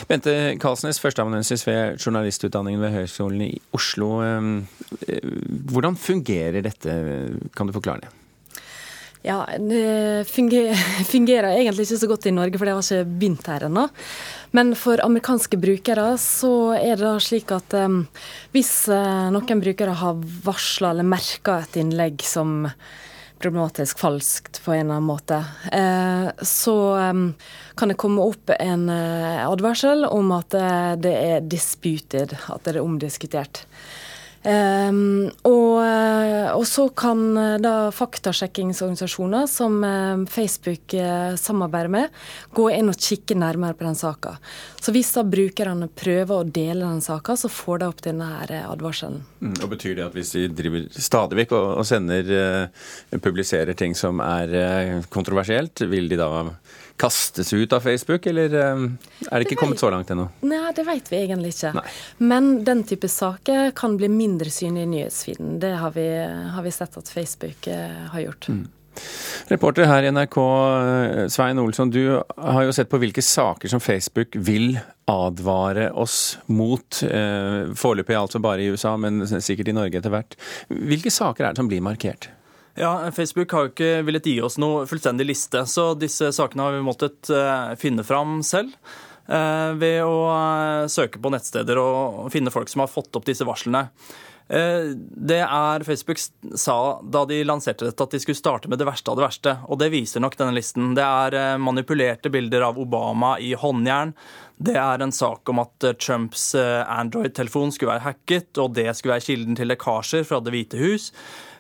Bente 0.08 0.32
Karlsnes, 0.62 1.00
førsteamanuensis 1.02 1.66
ved 1.68 1.98
journalistutdanningen 1.98 2.84
ved 2.84 2.94
Høgskolen 2.94 3.44
i 3.48 3.50
Oslo. 3.76 4.12
Hvordan 5.72 5.98
fungerer 6.00 6.62
dette, 6.64 6.94
kan 7.56 7.68
du 7.68 7.76
forklare 7.76 8.06
det? 8.06 8.17
Ja, 9.22 9.46
Det 9.58 10.28
fungerer, 10.28 11.50
egentlig 11.50 11.86
ikke 11.88 12.00
så 12.00 12.10
godt 12.10 12.26
i 12.26 12.34
Norge, 12.34 12.58
for 12.58 12.68
det 12.68 12.74
har 12.76 12.84
ikke 12.84 13.18
begynt 13.18 13.50
her 13.50 13.66
ennå. 13.66 13.88
Men 14.56 14.72
for 14.78 15.00
amerikanske 15.04 15.58
brukere 15.60 16.12
så 16.22 16.52
er 16.78 16.96
det 16.96 17.04
da 17.04 17.18
slik 17.20 17.50
at 17.52 17.74
um, 17.76 18.00
hvis 18.54 18.72
uh, 18.88 19.28
noen 19.34 19.60
brukere 19.64 19.96
har 20.00 20.22
varsla 20.46 20.94
eller 20.94 21.04
merka 21.08 21.58
et 21.64 21.80
innlegg 21.82 22.24
som 22.24 22.64
problematisk 23.38 24.00
falskt 24.00 24.62
på 24.64 24.72
en 24.74 24.80
eller 24.80 24.96
annen 24.96 25.06
måte, 25.06 25.36
så 26.42 26.72
kan 27.78 27.92
det 27.92 27.94
komme 28.02 28.24
opp 28.26 28.50
en 28.50 28.88
advarsel 28.90 30.02
om 30.08 30.32
at 30.34 30.56
det 30.98 31.12
er 31.14 31.46
disputed, 31.46 32.34
at 32.34 32.66
det 32.66 32.72
er 32.74 32.80
omdiskutert. 32.82 33.60
Um, 34.48 35.26
og, 35.44 35.74
eh, 35.84 36.46
og, 36.54 36.62
så 36.64 36.86
kan 36.96 37.20
eh, 37.36 37.56
da 37.60 37.90
faktasjekkingsorganisasjoner 37.92 39.44
som 39.50 39.74
um, 39.84 40.22
Facebook 40.30 40.94
samarbeider 41.36 41.90
med, 41.92 42.14
gå 42.56 42.68
inn 42.72 42.88
og 42.88 42.96
kikke 42.96 43.36
nærmere 43.36 43.76
på 43.76 43.84
den 43.84 43.98
saka. 43.98 44.38
Så 44.80 44.94
hvis 44.94 45.10
da 45.12 45.26
brukerne 45.28 45.90
prøver 45.92 46.32
å 46.32 46.46
dele 46.46 46.86
den 46.86 47.04
saka, 47.04 47.36
så 47.36 47.50
får 47.52 47.82
de 47.82 47.90
opp 47.90 48.00
denne 48.06 48.30
her 48.30 48.54
advarselen. 48.62 49.20
Mm, 49.42 49.58
og 49.58 49.68
Betyr 49.74 49.98
det 49.98 50.06
at 50.06 50.16
hvis 50.16 50.32
de 50.38 50.46
driver 50.62 50.88
stadig 50.96 51.42
vekk 51.42 51.54
og, 51.58 51.68
og 51.82 51.88
sender, 51.88 52.32
publiserer 53.20 53.76
ting 53.76 53.96
som 53.98 54.22
er 54.24 55.02
kontroversielt, 55.12 55.84
vil 55.92 56.08
de 56.08 56.20
da 56.20 56.30
kastes 56.98 57.52
ut 57.52 57.72
av 57.72 57.80
Facebook, 57.80 58.26
eller 58.26 58.54
eh, 58.54 58.82
er 59.30 59.38
det 59.38 59.46
ikke 59.46 59.56
det 59.56 59.60
kommet 59.62 59.82
så 59.82 59.90
langt 59.94 60.10
ennå? 60.12 60.28
Nei, 60.46 60.72
det 60.76 60.84
vet 60.88 61.12
vi 61.12 61.20
egentlig 61.22 61.54
ikke. 61.54 61.74
Nei. 61.78 61.84
Men 62.30 62.50
den 62.66 62.82
type 62.88 63.10
saker 63.12 63.70
kan 63.78 63.96
bli 64.00 64.10
mindre 64.12 64.50
synlig 64.52 64.86
i 64.86 64.90
nyhetsfeeden. 64.96 65.58
Det 65.62 65.76
har 65.78 65.94
vi, 65.94 66.08
har 66.54 66.66
vi, 66.66 66.74
sett 66.74 66.98
at 67.00 67.12
Facebook 67.12 67.70
eh, 67.70 68.02
har 68.12 68.26
gjort. 68.26 68.50
Mm. 68.50 68.66
Reporter 69.48 69.86
her 69.86 70.02
i 70.02 70.10
NRK, 70.10 70.38
eh, 70.42 71.24
Svein 71.30 71.62
Olsson, 71.62 71.92
du 71.94 72.18
har 72.18 72.64
jo 72.66 72.74
sett 72.74 72.90
på 72.90 72.98
hvilke 72.98 73.22
saker 73.22 73.70
som 73.70 73.82
Facebook 73.82 74.34
vil 74.34 74.72
advare 75.08 75.92
oss 75.96 76.36
mot. 76.52 76.98
Foreløpig 77.00 78.18
altså 78.18 78.42
bare 78.44 78.66
i 78.66 78.72
USA, 78.74 78.96
men 79.00 79.22
sikkert 79.24 79.70
i 79.70 79.76
Norge 79.76 80.02
etter 80.02 80.12
hvert. 80.12 80.36
Hvilke 80.68 81.14
saker 81.14 81.46
er 81.46 81.54
det 81.54 81.62
som 81.62 81.70
blir 81.70 81.80
markert? 81.86 82.28
Ja, 82.78 83.10
Facebook 83.10 83.52
har 83.52 83.66
jo 83.66 83.72
ikke 83.72 83.90
villet 84.06 84.26
gi 84.30 84.36
oss 84.44 84.54
noe 84.62 84.84
fullstendig 84.86 85.26
liste, 85.26 85.64
så 85.66 85.90
disse 85.98 86.30
sakene 86.34 86.62
har 86.62 86.76
vi 86.76 86.84
måttet 86.86 87.26
uh, 87.34 87.74
finne 87.80 88.04
fram 88.06 88.38
selv. 88.46 88.76
Uh, 89.26 89.74
ved 89.76 90.04
å 90.06 90.20
uh, 90.30 90.86
søke 90.86 91.18
på 91.18 91.32
nettsteder 91.34 91.80
og 91.82 92.28
finne 92.32 92.52
folk 92.54 92.70
som 92.70 92.84
har 92.84 92.92
fått 92.92 93.18
opp 93.18 93.26
disse 93.26 93.46
varslene. 93.48 93.88
Det 94.48 95.42
er 95.44 95.82
Facebook 95.84 96.16
sa 96.56 96.74
da 97.04 97.20
de 97.28 97.42
lanserte 97.44 97.84
dette, 97.84 98.00
at 98.00 98.14
de 98.14 98.20
skulle 98.22 98.38
starte 98.38 98.70
med 98.72 98.80
det 98.80 98.86
verste 98.88 99.12
av 99.12 99.18
det 99.18 99.26
verste. 99.26 99.52
Og 99.68 99.76
det 99.82 99.90
viser 99.92 100.22
nok 100.24 100.38
denne 100.38 100.54
listen. 100.56 100.94
Det 100.96 101.04
er 101.04 101.60
manipulerte 101.60 102.32
bilder 102.32 102.64
av 102.70 102.80
Obama 102.80 103.34
i 103.44 103.50
håndjern. 103.52 104.14
Det 104.56 104.78
er 104.80 105.04
en 105.04 105.12
sak 105.12 105.52
om 105.52 105.60
at 105.60 105.90
Trumps 106.00 106.46
Android-telefon 106.56 107.76
skulle 107.76 107.92
være 107.98 108.06
hacket, 108.06 108.48
og 108.56 108.72
det 108.80 108.86
skulle 108.96 109.18
være 109.18 109.26
kilden 109.26 109.60
til 109.60 109.68
lekkasjer 109.68 110.24
fra 110.24 110.40
Det 110.40 110.56
hvite 110.56 110.80
hus. 110.80 111.10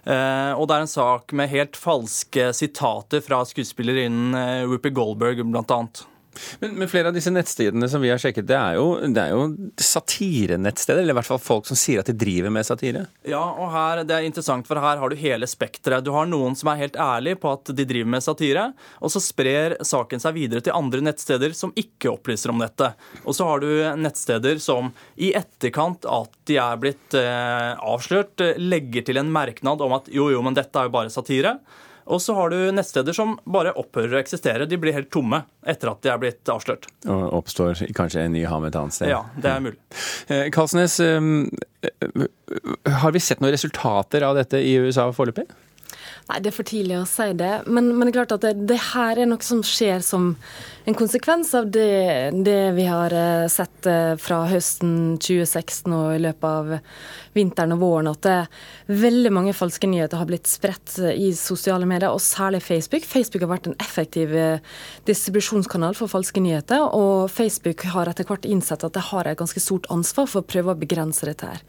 Eh, 0.04 0.52
og 0.54 0.68
det 0.68 0.76
er 0.76 0.84
en 0.84 0.90
sak 0.90 1.34
med 1.36 1.50
helt 1.52 1.78
falske 1.78 2.50
sitater 2.56 3.24
fra 3.24 3.42
skuespillerinnen 3.48 4.36
eh, 4.38 4.92
Goldberg, 4.94 5.42
blant 5.50 5.74
annet. 5.74 6.04
Men, 6.60 6.74
men, 6.78 6.88
flere 6.90 7.10
av 7.10 7.16
disse 7.16 7.32
nettstedene 7.32 7.88
som 7.90 8.02
vi 8.02 8.10
har 8.12 8.20
sjekket, 8.20 8.46
det 8.48 8.56
er 8.56 8.78
jo, 8.78 8.86
jo 9.04 9.42
satirenettsteder? 9.82 11.02
Eller 11.02 11.16
i 11.16 11.18
hvert 11.18 11.28
fall 11.28 11.42
folk 11.42 11.68
som 11.68 11.78
sier 11.78 12.02
at 12.02 12.10
de 12.10 12.16
driver 12.18 12.52
med 12.54 12.66
satire? 12.66 13.06
Ja, 13.28 13.42
og 13.52 13.72
her, 13.74 14.02
det 14.08 14.16
er 14.16 14.28
interessant, 14.28 14.68
for 14.68 14.80
her 14.82 15.00
har 15.00 15.12
du 15.12 15.18
hele 15.18 15.48
spekteret. 15.50 16.06
Du 16.06 16.12
har 16.14 16.28
noen 16.30 16.56
som 16.58 16.72
er 16.72 16.82
helt 16.82 16.98
ærlige 17.00 17.40
på 17.42 17.52
at 17.56 17.72
de 17.74 17.88
driver 17.88 18.12
med 18.16 18.24
satire, 18.24 18.68
og 19.02 19.12
så 19.14 19.22
sprer 19.22 19.78
saken 19.86 20.22
seg 20.22 20.36
videre 20.38 20.64
til 20.64 20.76
andre 20.76 21.02
nettsteder 21.10 21.56
som 21.56 21.74
ikke 21.78 22.12
opplyser 22.14 22.52
om 22.54 22.62
dette. 22.62 22.92
Og 23.24 23.36
så 23.36 23.48
har 23.48 23.64
du 23.64 23.70
nettsteder 23.98 24.62
som 24.62 24.92
i 25.16 25.32
etterkant 25.36 26.06
at 26.08 26.34
de 26.48 26.58
er 26.60 26.80
blitt 26.80 27.16
eh, 27.18 27.74
avslørt, 27.76 28.40
legger 28.58 29.06
til 29.06 29.20
en 29.20 29.32
merknad 29.32 29.82
om 29.84 29.98
at 29.98 30.08
jo, 30.12 30.30
jo, 30.32 30.42
men 30.44 30.56
dette 30.56 30.78
er 30.78 30.88
jo 30.88 30.94
bare 30.94 31.12
satire. 31.12 31.58
Og 32.08 32.22
så 32.24 32.34
har 32.38 32.52
du 32.52 32.56
nettsteder 32.72 33.12
som 33.16 33.36
bare 33.44 33.74
opphører 33.76 34.16
å 34.16 34.20
eksistere. 34.22 34.66
De 34.68 34.78
blir 34.80 34.96
helt 34.96 35.10
tomme 35.12 35.42
etter 35.68 35.90
at 35.92 36.00
de 36.04 36.12
er 36.12 36.20
blitt 36.22 36.48
avslørt. 36.52 36.88
Og 37.04 37.24
oppstår 37.42 37.82
kanskje 37.96 38.24
en 38.24 38.34
ny 38.36 38.46
ham 38.48 38.64
et 38.64 38.78
annet 38.80 38.96
sted. 38.96 39.12
Ja, 39.12 39.22
det 39.36 39.52
er 39.52 39.64
mulig. 39.64 39.78
Eh, 40.28 40.48
Kalsnes, 40.52 40.98
eh, 41.00 41.24
har 43.00 43.12
vi 43.14 43.20
sett 43.22 43.40
noen 43.40 43.54
resultater 43.54 44.24
av 44.26 44.36
dette 44.36 44.60
i 44.60 44.74
USA 44.82 45.06
foreløpig? 45.14 45.46
Nei, 46.28 46.42
Det 46.44 46.50
er 46.50 46.56
for 46.58 46.68
tidlig 46.68 46.98
å 46.98 47.06
si 47.08 47.30
det. 47.40 47.52
Men, 47.66 47.86
men 47.96 48.04
det 48.04 48.12
er 48.12 48.18
klart 48.18 48.34
at 48.36 48.42
det, 48.44 48.66
det, 48.68 48.76
her 48.90 49.16
er 49.16 49.28
noe 49.30 49.44
som 49.44 49.62
skjer 49.64 50.02
som 50.04 50.34
en 50.88 50.96
konsekvens 50.96 51.54
av 51.56 51.70
det, 51.72 52.32
det 52.44 52.72
vi 52.76 52.84
har 52.88 53.12
eh, 53.16 53.46
sett 53.52 53.88
eh, 53.88 54.12
fra 54.20 54.42
høsten 54.48 55.16
2016 55.24 55.88
og 55.92 56.10
i 56.16 56.20
løpet 56.26 56.44
av 56.48 56.74
vinteren 57.36 57.72
og 57.76 57.80
våren, 57.80 58.10
at 58.12 58.20
det, 58.24 58.36
veldig 58.92 59.32
mange 59.36 59.54
falske 59.56 59.88
nyheter 59.88 60.20
har 60.20 60.28
blitt 60.28 60.48
spredt 60.48 60.98
eh, 61.00 61.16
i 61.16 61.30
sosiale 61.36 61.88
medier, 61.88 62.12
og 62.12 62.20
særlig 62.24 62.60
Facebook. 62.66 63.08
Facebook 63.08 63.46
har 63.46 63.54
vært 63.54 63.70
en 63.72 63.78
effektiv 63.80 64.36
distribusjonskanal 65.08 65.96
for 65.96 66.12
falske 66.12 66.44
nyheter, 66.44 66.90
og 66.92 67.32
Facebook 67.32 67.88
har 67.94 68.12
etter 68.12 68.28
hvert 68.28 68.48
innsett 68.48 68.84
at 68.84 68.96
det 68.96 69.08
har 69.08 69.28
et 69.28 69.40
ganske 69.40 69.64
stort 69.64 69.88
ansvar 69.92 70.28
for 70.28 70.44
å 70.44 70.50
prøve 70.56 70.76
å 70.76 70.80
begrense 70.84 71.28
dette 71.28 71.52
her. 71.54 71.64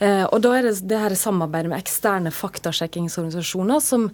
Eh, 0.00 0.24
og 0.24 0.40
da 0.44 0.54
er 0.56 0.68
det 0.68 0.78
det 0.88 1.00
her 1.02 1.14
samarbeidet 1.18 1.72
med 1.72 1.82
eksterne 1.82 2.32
faktasjekkingsorganisasjoner 2.32 3.84
som 3.84 4.08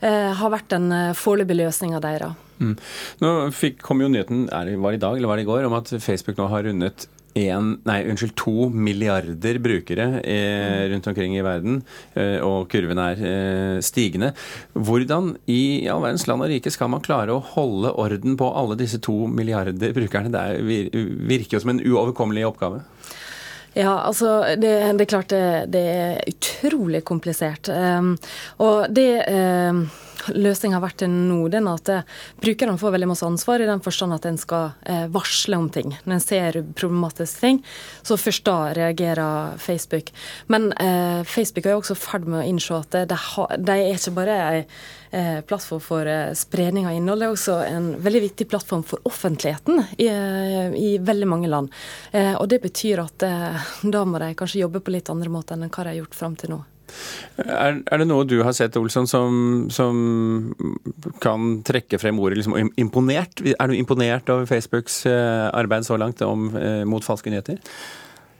eh, 0.00 0.32
har 0.40 0.54
vært 0.54 0.72
den 0.72 0.88
eh, 0.94 1.12
foreløpige 1.18 1.66
løsninga 1.66 2.00
deres. 2.04 2.46
Mm. 2.58 2.74
Nå 3.22 3.34
fikk, 3.54 3.78
kom 3.84 4.00
jo 4.02 4.08
nyheten 4.10 4.48
det, 4.48 4.80
var 4.82 4.96
i 4.96 5.00
dag 5.00 5.18
eller 5.18 5.30
var 5.30 5.38
det 5.38 5.46
i 5.46 5.52
går, 5.52 5.68
om 5.68 5.78
at 5.78 5.94
Facebook 6.02 6.40
nå 6.40 6.48
har 6.50 6.66
rundet 6.66 7.06
en, 7.38 7.74
nei, 7.86 8.00
unnskyld, 8.08 8.32
to 8.40 8.66
milliarder 8.72 9.60
brukere 9.62 10.06
eh, 10.24 10.88
rundt 10.90 11.06
omkring 11.06 11.36
i 11.36 11.44
verden, 11.44 11.76
og 12.42 12.64
kurven 12.72 12.98
er 12.98 13.20
stigende. 13.84 14.32
Hvordan 14.72 15.36
i 15.46 15.86
all 15.92 16.02
verdens 16.02 16.26
land 16.26 16.42
og 16.42 16.50
rike 16.50 16.72
skal 16.74 16.90
man 16.90 17.04
klare 17.04 17.36
å 17.36 17.44
holde 17.52 17.92
orden 18.00 18.34
på 18.40 18.48
alle 18.58 18.80
disse 18.80 18.98
to 19.04 19.28
milliarder 19.30 19.94
brukerne? 19.94 20.32
Det 20.34 20.40
er, 20.40 20.98
virker 21.30 21.58
jo 21.58 21.62
som 21.62 21.76
en 21.76 21.84
uoverkommelig 21.84 22.48
oppgave. 22.48 22.82
Ja, 23.76 23.92
altså 24.06 24.56
det, 24.56 24.72
det 24.98 25.04
er 25.04 25.10
klart 25.10 25.30
det, 25.30 25.44
det, 25.72 25.84
er 25.92 26.20
utrolig 26.30 27.02
komplisert. 27.04 27.68
Um, 27.68 28.14
og 28.64 28.88
det 28.94 29.10
um, 29.28 29.84
løsninga 30.34 30.78
har 30.78 30.84
vært 30.84 31.00
til 31.02 31.12
nå, 31.12 31.40
den 31.52 31.70
at 31.70 31.90
uh, 31.92 32.18
brukerne 32.42 32.78
får 32.80 32.94
veldig 32.94 33.10
masse 33.10 33.26
ansvar 33.26 33.62
i 33.62 33.68
den 33.68 33.82
forstand 33.84 34.16
at 34.16 34.28
en 34.28 34.40
skal 34.40 34.70
uh, 34.88 35.06
varsle 35.14 35.58
om 35.58 35.70
ting. 35.72 35.94
Når 36.04 36.18
en 36.18 36.24
ser 36.24 36.60
problematiske 36.78 37.42
ting, 37.42 37.62
så 38.02 38.18
først 38.20 38.46
da 38.48 38.58
reagerer 38.76 39.58
Facebook. 39.62 40.12
Men 40.46 40.70
eh, 40.80 41.24
Facebook 41.28 41.66
er 41.66 41.74
jo 41.74 41.82
også 41.82 41.96
i 41.96 42.00
ferd 42.00 42.28
med 42.28 42.40
å 42.40 42.46
innse 42.46 42.78
at 42.78 42.96
de, 43.10 43.18
er 43.74 43.92
ikke 43.94 44.14
bare 44.16 44.38
ei 44.48 44.62
Eh, 45.10 45.40
plattform 45.40 45.80
for 45.80 46.06
eh, 46.06 46.32
spredning 46.34 46.86
av 46.86 46.92
innhold. 46.92 47.20
Det 47.20 47.26
er 47.26 47.32
også 47.32 47.56
en 47.64 47.86
veldig 48.04 48.20
viktig 48.26 48.48
plattform 48.48 48.82
for 48.84 49.00
offentligheten 49.08 49.80
i, 49.96 50.06
eh, 50.06 50.74
i 50.76 50.98
veldig 50.98 51.28
mange 51.28 51.48
land. 51.48 51.72
Og 52.12 52.48
det 52.48 52.60
betyr 52.62 53.00
at 53.02 53.24
da 53.82 54.04
må 54.04 54.18
de 54.18 54.34
kanskje 54.34 54.60
jobbe 54.60 54.80
på 54.80 54.92
litt 54.92 55.08
andre 55.10 55.30
måter 55.32 55.56
enn 55.56 55.68
hva 55.68 55.84
de 55.84 55.94
har 55.94 56.00
gjort 56.02 56.14
fram 56.14 56.36
til 56.36 56.56
nå. 56.56 56.64
Er, 57.38 57.78
er, 57.82 58.00
det 58.00 58.08
noe 58.08 58.26
du 58.28 58.38
har 58.46 58.56
sett, 58.56 58.76
Olsson, 58.80 59.06
som, 59.10 59.68
som 59.72 60.52
kan 61.22 61.60
trekke 61.66 62.00
frem 62.00 62.18
ordet 62.22 62.40
liksom, 62.40 62.56
imponert? 62.80 63.44
Er 63.54 63.70
du 63.70 63.78
imponert 63.78 64.28
over 64.32 64.48
Facebooks 64.50 65.04
arbeid 65.06 65.86
så 65.86 65.98
langt 66.00 66.22
om, 66.26 66.50
mot 66.88 67.04
falske 67.04 67.32
nyheter? 67.32 67.62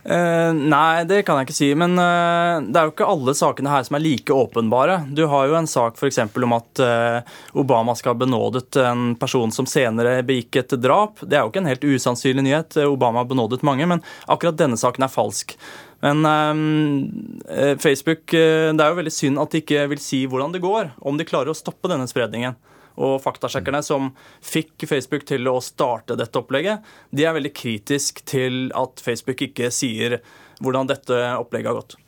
Uh, 0.09 0.55
nei, 0.55 1.05
det 1.05 1.21
kan 1.26 1.37
jeg 1.37 1.49
ikke 1.49 1.57
si. 1.57 1.69
Men 1.76 1.99
uh, 2.00 2.64
det 2.64 2.81
er 2.81 2.87
jo 2.88 2.95
ikke 2.95 3.09
alle 3.12 3.35
sakene 3.37 3.73
her 3.73 3.85
som 3.85 3.99
er 3.99 4.05
like 4.05 4.33
åpenbare. 4.35 5.02
Du 5.12 5.26
har 5.28 5.49
jo 5.50 5.59
en 5.59 5.69
sak 5.69 5.99
f.eks. 5.99 6.21
om 6.25 6.55
at 6.57 6.83
uh, 6.83 7.35
Obama 7.59 7.97
skal 7.99 8.14
ha 8.14 8.21
benådet 8.23 8.78
en 8.81 9.12
person 9.21 9.52
som 9.52 9.69
senere 9.69 10.23
begikk 10.26 10.62
et 10.62 10.78
drap. 10.81 11.21
Det 11.21 11.37
er 11.37 11.45
jo 11.45 11.52
ikke 11.52 11.64
en 11.64 11.73
helt 11.73 11.85
usannsynlig 11.85 12.47
nyhet. 12.47 12.78
Obama 12.88 13.21
har 13.21 13.28
benådet 13.28 13.67
mange, 13.67 13.88
men 13.90 14.05
akkurat 14.26 14.57
denne 14.61 14.81
saken 14.81 15.05
er 15.05 15.12
falsk. 15.12 15.59
Men 16.05 16.23
Facebook 17.83 18.31
Det 18.31 18.78
er 18.78 18.90
jo 18.93 18.99
veldig 19.00 19.11
synd 19.11 19.40
at 19.43 19.50
de 19.50 19.62
ikke 19.64 19.87
vil 19.90 20.02
si 20.02 20.21
hvordan 20.31 20.52
det 20.55 20.61
går, 20.62 20.93
om 21.02 21.19
de 21.19 21.26
klarer 21.26 21.50
å 21.50 21.59
stoppe 21.59 21.90
denne 21.90 22.07
spredningen. 22.07 22.55
Og 22.99 23.21
faktasjekkerne 23.23 23.81
som 23.87 24.11
fikk 24.43 24.87
Facebook 24.90 25.26
til 25.26 25.47
å 25.50 25.59
starte 25.62 26.17
dette 26.19 26.38
opplegget, 26.40 26.83
de 27.14 27.26
er 27.26 27.37
veldig 27.37 27.55
kritisk 27.55 28.25
til 28.26 28.69
at 28.78 29.02
Facebook 29.02 29.43
ikke 29.49 29.71
sier 29.75 30.19
hvordan 30.62 30.90
dette 30.90 31.19
opplegget 31.38 31.71
har 31.71 31.78
gått. 31.78 31.99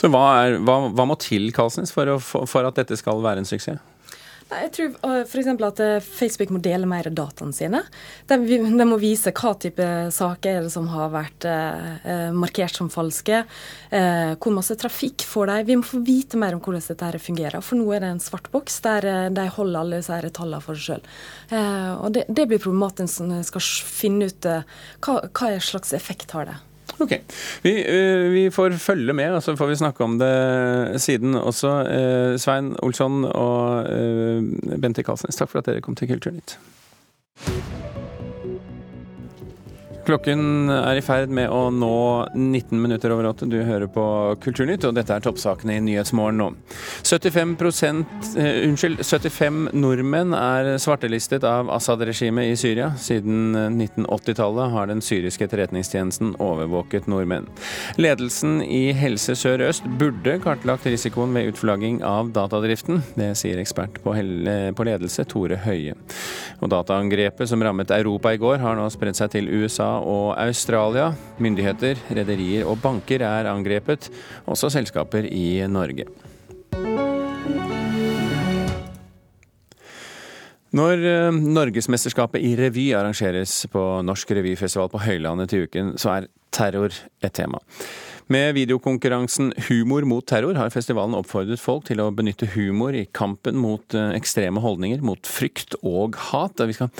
Så 0.00 0.08
hva, 0.08 0.24
er, 0.40 0.56
hva, 0.64 0.80
hva 0.88 1.04
må 1.08 1.18
til 1.20 1.50
Karlsnes, 1.56 1.92
for, 1.92 2.16
for 2.20 2.68
at 2.68 2.78
dette 2.80 2.96
skal 2.96 3.20
være 3.24 3.44
en 3.44 3.48
suksess? 3.48 3.82
Jeg 4.48 4.70
tror 4.72 4.94
uh, 5.04 5.22
f.eks. 5.28 5.48
at 5.52 5.80
uh, 5.84 5.98
Facebook 6.00 6.52
må 6.54 6.60
dele 6.64 6.88
mer 6.88 7.10
av 7.10 7.16
dataene 7.18 7.52
sine. 7.52 7.82
De, 8.30 8.38
de, 8.48 8.86
må 8.88 8.96
vise 9.00 9.32
hva 9.36 9.52
type 9.60 9.88
saker 10.14 10.70
som 10.72 10.86
har 10.92 11.10
vært 11.12 11.44
eh, 11.48 12.30
markert 12.34 12.76
som 12.76 12.88
falske. 12.92 13.42
Hvor 13.90 14.54
masse 14.54 14.76
trafikk 14.80 15.24
får 15.28 15.50
de. 15.50 15.56
Vi 15.68 15.76
må 15.80 15.86
få 15.86 16.00
vite 16.04 16.40
mer 16.40 16.56
om 16.56 16.62
hvordan 16.64 16.84
dette 16.84 17.20
fungerer. 17.22 17.64
For 17.64 17.80
nå 17.80 17.88
er 17.94 18.04
det 18.04 18.12
en 18.14 18.22
svart 18.22 18.50
boks 18.52 18.80
der 18.84 19.08
de 19.34 19.46
holder 19.56 19.80
alle 19.80 20.00
disse 20.00 20.32
tallene 20.36 20.62
for 20.64 20.78
seg 20.78 20.98
sjøl. 20.98 21.04
Og 22.04 22.14
det, 22.16 22.26
det, 22.28 22.48
blir 22.50 22.62
problematisk 22.62 23.24
når 23.24 23.42
en 23.42 23.48
skal 23.48 23.66
finne 24.00 24.30
ut 24.30 24.48
hva, 24.48 25.20
hva 25.28 25.52
slags 25.64 25.94
effekt 25.96 26.36
har 26.36 26.50
det. 26.50 26.58
Ok. 26.98 27.12
Vi, 27.62 27.72
uh, 27.84 28.28
vi, 28.32 28.44
får 28.54 28.78
følge 28.82 29.12
med, 29.12 29.36
og 29.38 29.42
så 29.42 29.56
får 29.56 29.72
vi 29.72 29.80
snakke 29.82 30.04
om 30.04 30.18
det 30.18 31.00
siden 31.00 31.34
også. 31.34 31.74
Uh, 31.88 32.38
Svein 32.40 32.74
Olsson 32.82 33.24
og 33.28 33.86
uh, 33.86 34.78
Bente 34.80 35.04
Kalsnes, 35.06 35.38
takk 35.38 35.52
for 35.52 35.62
at 35.62 35.70
dere 35.70 35.84
kom 35.84 35.98
til 35.98 36.10
Kulturnytt. 36.10 36.58
Klokken 40.08 40.70
er 40.72 40.96
i 40.96 41.02
ferd 41.04 41.28
med 41.28 41.50
å 41.52 41.66
nå 41.68 41.96
19 42.32 42.78
minutter 42.80 43.12
over 43.12 43.26
åtte. 43.28 43.44
Du 43.44 43.58
hører 43.60 43.90
på 43.92 44.04
Kulturnytt, 44.40 44.86
og 44.88 44.94
dette 44.96 45.12
er 45.12 45.20
toppsakene 45.20 45.74
i 45.76 45.82
Nyhetsmorgen 45.84 46.38
nå. 46.40 46.46
75, 47.04 47.52
eh, 48.40 48.62
unnskyld, 48.64 49.02
75 49.04 49.58
nordmenn 49.76 50.32
er 50.32 50.70
svartelistet 50.80 51.44
av 51.44 51.68
Assad-regimet 51.76 52.48
i 52.48 52.54
Syria. 52.56 52.94
Siden 52.96 53.52
1980-tallet 53.74 54.72
har 54.72 54.88
den 54.88 55.04
syriske 55.04 55.44
etterretningstjenesten 55.44 56.38
overvåket 56.40 57.04
nordmenn. 57.12 57.50
Ledelsen 58.00 58.62
i 58.64 58.94
Helse 58.96 59.36
Sør-Øst 59.36 59.84
burde 60.00 60.38
kartlagt 60.40 60.88
risikoen 60.88 61.36
ved 61.36 61.52
utflagging 61.52 62.00
av 62.00 62.32
datadriften. 62.32 63.04
Det 63.12 63.34
sier 63.36 63.60
ekspert 63.60 64.00
på, 64.00 64.16
på 64.16 64.88
ledelse 64.88 65.28
Tore 65.28 65.60
Høie. 65.68 66.00
Og 66.64 66.72
dataangrepet 66.72 67.52
som 67.52 67.60
rammet 67.62 67.92
Europa 67.92 68.32
i 68.32 68.40
går, 68.40 68.56
har 68.64 68.80
nå 68.80 68.88
spredt 68.96 69.20
seg 69.20 69.36
til 69.36 69.52
USA 69.52 69.97
og 70.00 70.32
Australia. 70.38 71.10
Myndigheter, 71.42 72.00
rederier 72.10 72.66
og 72.68 72.80
banker 72.82 73.24
er 73.26 73.50
angrepet, 73.50 74.10
også 74.46 74.70
selskaper 74.72 75.28
i 75.28 75.62
Norge. 75.70 76.08
Når 80.78 81.00
eh, 81.00 81.32
Norgesmesterskapet 81.32 82.44
i 82.44 82.52
revy 82.58 82.90
arrangeres 82.96 83.62
på 83.72 83.84
Norsk 84.04 84.34
revyfestival 84.36 84.90
på 84.92 85.00
Høylandet 85.00 85.48
til 85.52 85.64
uken, 85.64 85.94
så 85.96 86.18
er 86.18 86.28
terror 86.52 86.92
et 87.24 87.32
tema. 87.32 87.60
Med 88.28 88.52
videokonkurransen 88.58 89.54
Humor 89.70 90.04
mot 90.04 90.26
terror 90.28 90.58
har 90.60 90.68
festivalen 90.68 91.16
oppfordret 91.16 91.62
folk 91.62 91.86
til 91.88 92.02
å 92.04 92.10
benytte 92.12 92.50
humor 92.52 92.92
i 92.92 93.06
kampen 93.16 93.56
mot 93.56 93.96
eh, 93.96 94.12
ekstreme 94.18 94.60
holdninger, 94.60 95.00
mot 95.00 95.24
frykt 95.24 95.78
og 95.80 96.18
hat. 96.28 96.60
Vi 96.60 96.76
skal 96.76 96.92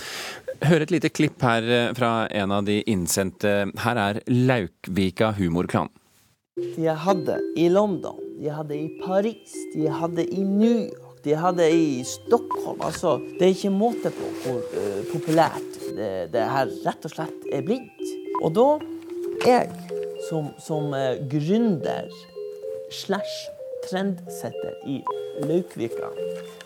høre 0.67 0.87
et 0.87 0.93
lite 0.95 1.11
klipp 1.13 1.43
her 1.45 1.67
eh, 1.67 1.91
fra 1.97 2.27
en 2.35 2.53
av 2.55 2.67
de 2.67 2.81
innsendte. 2.91 3.55
Her 3.85 4.01
er 4.03 4.21
Laukvika 4.27 5.33
humorklan. 5.39 5.91
De 6.59 6.89
hadde 6.91 7.37
i 7.57 7.69
London, 7.71 8.19
de 8.41 8.51
hadde 8.51 8.75
i 8.75 8.89
Paris, 9.05 9.53
de 9.75 9.87
hadde 9.87 10.25
i 10.27 10.43
New 10.43 10.89
York, 10.89 11.21
de 11.23 11.37
hadde 11.39 11.69
i 11.71 12.03
Stockholm. 12.07 12.81
Altså, 12.83 13.19
det 13.39 13.47
er 13.47 13.55
ikke 13.55 13.75
måte 13.75 14.11
på 14.15 14.31
hvor 14.43 14.59
uh, 14.75 15.05
populært 15.13 15.79
det, 15.95 16.11
det 16.35 16.49
her 16.51 16.73
rett 16.87 17.07
og 17.07 17.15
slett 17.15 17.47
er 17.55 17.63
blitt. 17.67 18.03
Og 18.43 18.55
da 18.59 18.67
jeg 19.47 19.71
som, 20.27 20.51
som 20.63 20.91
uh, 20.95 21.15
gründer 21.31 22.11
slash 22.91 23.47
trendsetter 23.87 24.75
i 24.91 24.99
Laukvika 25.47 26.11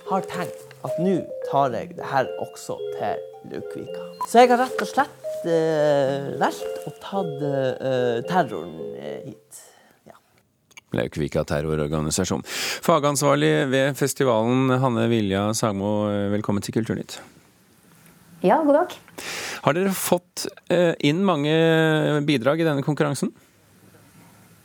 har 0.09 0.25
tenkt 0.33 0.72
at 0.87 0.99
nå 1.03 1.19
tar 1.49 1.75
jeg 1.77 1.97
det 1.99 2.09
her 2.11 2.31
også 2.43 2.79
til 2.97 3.21
Lukvika. 3.53 4.07
Så 4.29 4.43
jeg 4.43 4.53
har 4.53 4.63
rett 4.63 4.83
og 4.85 4.91
slett 4.91 5.45
uh, 5.47 6.33
valgt 6.41 6.89
å 6.89 6.95
ta 7.03 7.23
uh, 7.23 8.19
terroren 8.29 8.75
hit. 9.27 9.63
Ja. 10.09 10.17
Laukvika 10.99 11.45
terrororganisasjon. 11.49 12.43
Fagansvarlig 12.87 13.53
ved 13.73 13.99
festivalen, 13.99 14.75
Hanne 14.83 15.07
Vilja 15.13 15.49
Sagmo, 15.59 15.95
velkommen 16.35 16.65
til 16.65 16.77
Kulturnytt. 16.79 17.21
Ja, 18.43 18.59
god 18.67 18.75
dag. 18.81 18.99
Har 19.63 19.77
dere 19.79 19.95
fått 19.95 20.49
inn 21.07 21.21
mange 21.23 21.53
bidrag 22.27 22.59
i 22.59 22.67
denne 22.67 22.83
konkurransen? 22.83 23.31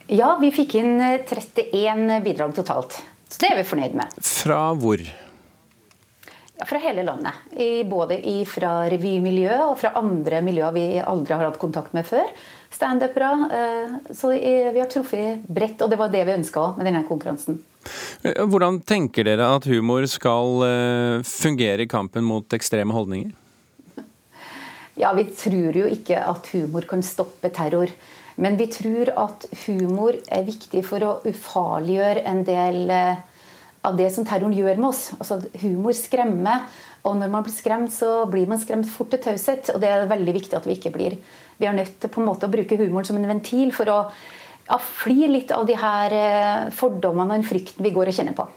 Ja, 0.08 0.38
vi 0.40 0.54
fikk 0.56 0.78
inn 0.80 1.02
31 1.02 2.08
eh, 2.08 2.20
bidrag 2.24 2.56
totalt. 2.56 2.96
Så 3.28 3.42
det 3.44 3.52
er 3.52 3.58
vi 3.60 3.68
fornøyd 3.68 3.96
med. 4.00 4.14
Fra 4.24 4.70
hvor? 4.80 5.02
Fra 6.66 6.80
hele 6.82 7.04
landet. 7.06 7.34
I, 7.54 7.84
både 7.86 8.18
fra 8.50 8.88
revymiljøet 8.90 9.62
og 9.68 9.76
fra 9.78 9.92
andre 10.00 10.42
miljøer 10.42 10.74
vi 10.74 10.86
aldri 10.98 11.36
har 11.36 11.46
hatt 11.46 11.60
kontakt 11.62 11.94
med 11.94 12.08
før. 12.10 12.26
Standupere. 12.74 13.30
Eh, 13.54 14.14
så 14.18 14.34
vi 14.34 14.80
har 14.80 14.90
truffet 14.90 15.46
bredt, 15.46 15.84
og 15.86 15.92
det 15.94 16.00
var 16.02 16.10
det 16.14 16.24
vi 16.26 16.38
ønska 16.40 16.72
med 16.80 16.90
denne 16.90 17.04
konkurransen. 17.08 17.62
Eh, 18.26 18.42
hvordan 18.42 18.82
tenker 18.82 19.28
dere 19.30 19.52
at 19.60 19.70
humor 19.70 20.08
skal 20.10 20.66
fungere 21.24 21.86
i 21.86 21.92
kampen 21.92 22.26
mot 22.26 22.58
ekstreme 22.58 22.96
holdninger? 22.96 23.36
Ja, 24.98 25.12
Vi 25.14 25.28
tror 25.30 25.76
jo 25.78 25.86
ikke 25.86 26.18
at 26.26 26.48
humor 26.56 26.88
kan 26.90 27.04
stoppe 27.06 27.54
terror. 27.54 27.92
Men 28.38 28.58
vi 28.58 28.68
tror 28.70 29.10
at 29.18 29.48
humor 29.66 30.18
er 30.30 30.46
viktig 30.46 30.84
for 30.86 31.02
å 31.02 31.16
ufarliggjøre 31.26 32.22
en 32.30 32.44
del 32.46 32.92
eh, 32.94 33.24
av 33.88 33.98
det 34.00 34.10
som 34.14 34.26
terroren 34.28 34.56
gjør 34.56 34.80
med 34.80 34.90
oss. 34.92 35.08
Altså, 35.18 35.40
humor 35.62 35.96
skremmer, 35.96 36.68
og 37.08 37.18
når 37.20 37.32
man 37.32 37.46
blir 37.46 37.56
skremt, 37.56 37.94
så 37.96 38.26
blir 38.30 38.50
man 38.50 38.60
skremt 38.62 38.90
fort 38.92 39.14
til 39.14 39.24
taushet. 39.24 39.72
Og 39.74 39.82
det 39.84 39.92
er 39.92 40.10
veldig 40.10 40.36
viktig 40.36 40.58
at 40.58 40.68
vi 40.68 40.76
ikke 40.78 40.94
blir. 40.96 41.18
Vi 41.58 41.70
er 41.70 41.76
nødt 41.78 41.98
til 42.02 42.12
på 42.12 42.22
en 42.22 42.30
måte 42.30 42.50
å 42.50 42.54
bruke 42.54 42.78
humoren 42.80 43.08
som 43.08 43.20
en 43.20 43.30
ventil 43.30 43.72
for 43.76 43.90
å 43.90 44.00
ja, 44.68 44.78
fly 44.78 45.32
litt 45.32 45.54
av 45.56 45.66
de 45.70 45.78
her 45.80 46.16
eh, 46.16 46.70
fordommene 46.76 47.32
og 47.32 47.40
den 47.40 47.48
frykten 47.48 47.86
vi 47.86 47.94
går 47.96 48.12
og 48.12 48.18
kjenner 48.20 48.36
på. 48.38 48.48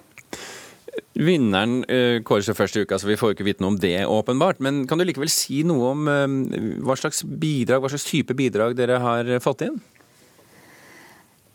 Vinneren 1.21 1.81
uh, 1.87 2.19
kåres 2.27 2.49
jo 2.49 2.55
først 2.57 2.79
i 2.79 2.83
uka, 2.83 2.99
så 2.99 3.09
vi 3.09 3.19
får 3.19 3.35
ikke 3.35 3.47
vite 3.47 3.62
noe 3.62 3.75
om 3.75 3.79
det, 3.83 3.95
åpenbart. 4.09 4.61
Men 4.64 4.83
kan 4.90 4.99
du 4.99 5.05
likevel 5.07 5.31
si 5.33 5.61
noe 5.66 5.93
om 5.93 6.11
uh, 6.11 6.27
hva 6.87 6.97
slags 6.99 7.23
bidrag, 7.23 7.83
hva 7.83 7.90
slags 7.93 8.09
type 8.09 8.35
bidrag 8.38 8.75
dere 8.79 8.99
har 9.03 9.31
fått 9.45 9.66
inn? 9.69 9.79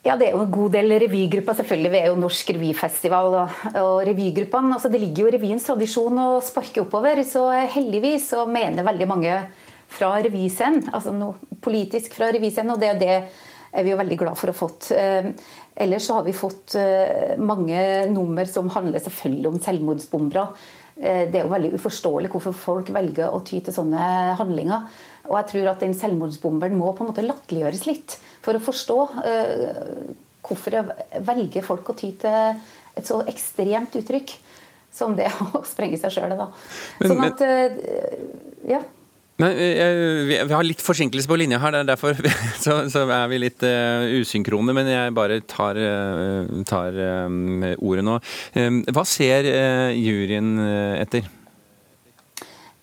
Ja, 0.05 0.15
Det 0.15 0.27
er 0.27 0.35
jo 0.35 0.43
en 0.45 0.51
god 0.53 0.71
del 0.77 0.99
revygrupper. 1.01 1.55
selvfølgelig. 1.57 1.91
Vi 1.91 1.97
er 1.97 2.07
jo 2.11 2.21
Norsk 2.21 2.49
revyfestival. 2.53 3.33
Og, 3.33 3.49
og 3.81 4.05
revygruppene, 4.05 4.73
altså 4.77 4.89
Det 4.89 5.01
ligger 5.01 5.23
jo 5.23 5.27
i 5.31 5.35
revyens 5.37 5.65
tradisjon 5.65 6.19
å 6.21 6.29
sparke 6.45 6.83
oppover. 6.85 7.23
Så 7.25 7.49
heldigvis 7.73 8.29
så 8.29 8.45
mener 8.45 8.85
veldig 8.85 9.07
mange 9.09 9.41
fra 9.89 10.15
revyscenen, 10.21 10.89
altså 10.93 11.13
noe 11.13 11.57
politisk 11.61 12.15
fra 12.17 12.31
revyscenen, 12.33 12.73
og 12.73 12.79
det 12.81 12.89
er 12.89 12.99
det 12.99 13.13
er 13.75 13.83
vi 13.83 13.91
jo 13.91 13.99
veldig 13.99 14.17
glad 14.17 14.37
for 14.39 14.49
å 14.49 14.53
ha 14.53 14.57
fått. 14.57 14.87
Uh, 14.95 15.29
Ellers 15.75 16.05
så 16.07 16.13
har 16.13 16.23
vi 16.23 16.33
fått 16.33 16.75
eh, 16.79 17.35
mange 17.37 17.79
nummer 18.07 18.47
som 18.47 18.69
handler 18.71 19.03
selvfølgelig 19.03 19.49
om 19.49 19.57
selvmordsbombere. 19.59 20.45
Eh, 20.95 21.25
det 21.27 21.41
er 21.41 21.43
jo 21.43 21.51
veldig 21.51 21.73
uforståelig 21.75 22.31
hvorfor 22.31 22.55
folk 22.55 22.91
velger 22.95 23.33
å 23.35 23.41
ty 23.43 23.59
til 23.59 23.75
sånne 23.75 24.05
handlinger. 24.39 24.87
Og 25.27 25.35
jeg 25.41 25.49
tror 25.51 25.73
at 25.73 25.83
den 25.83 25.97
selvmordsbomberen 25.99 26.79
må 26.79 26.93
på 26.95 27.03
en 27.03 27.11
måte 27.11 27.25
latterliggjøres 27.27 27.83
litt 27.89 28.15
for 28.45 28.57
å 28.57 28.63
forstå 28.63 28.97
uh, 29.17 29.69
hvorfor 30.45 30.77
velger 31.25 31.65
folk 31.65 31.89
å 31.89 31.97
ty 31.97 32.11
til 32.21 32.59
et 32.95 33.07
så 33.07 33.23
ekstremt 33.27 33.95
uttrykk 33.97 34.35
som 34.95 35.15
det 35.17 35.31
å 35.51 35.63
sprenge 35.67 35.99
seg 36.01 36.13
sjøl. 36.15 36.37
Sånn 37.01 37.25
at, 37.25 37.41
uh, 37.41 38.69
ja. 38.69 38.83
Men 39.41 39.51
eh, 39.59 40.45
Vi 40.47 40.53
har 40.53 40.63
litt 40.63 40.83
forsinkelse 40.83 41.27
på 41.27 41.37
linja 41.39 41.59
her, 41.59 41.75
derfor 41.87 42.15
så, 42.63 42.85
så 42.91 43.03
er 43.03 43.25
vi 43.31 43.41
litt 43.43 43.65
uh, 43.67 44.07
usynkrone. 44.21 44.75
Men 44.75 44.91
jeg 44.91 45.15
bare 45.15 45.41
tar, 45.43 45.79
uh, 45.79 46.61
tar 46.67 46.99
um, 47.27 47.65
ordet 47.75 48.05
nå. 48.07 48.19
Um, 48.55 48.83
hva 48.95 49.03
ser 49.07 49.49
uh, 49.49 49.91
juryen 49.91 50.55
etter? 51.01 51.27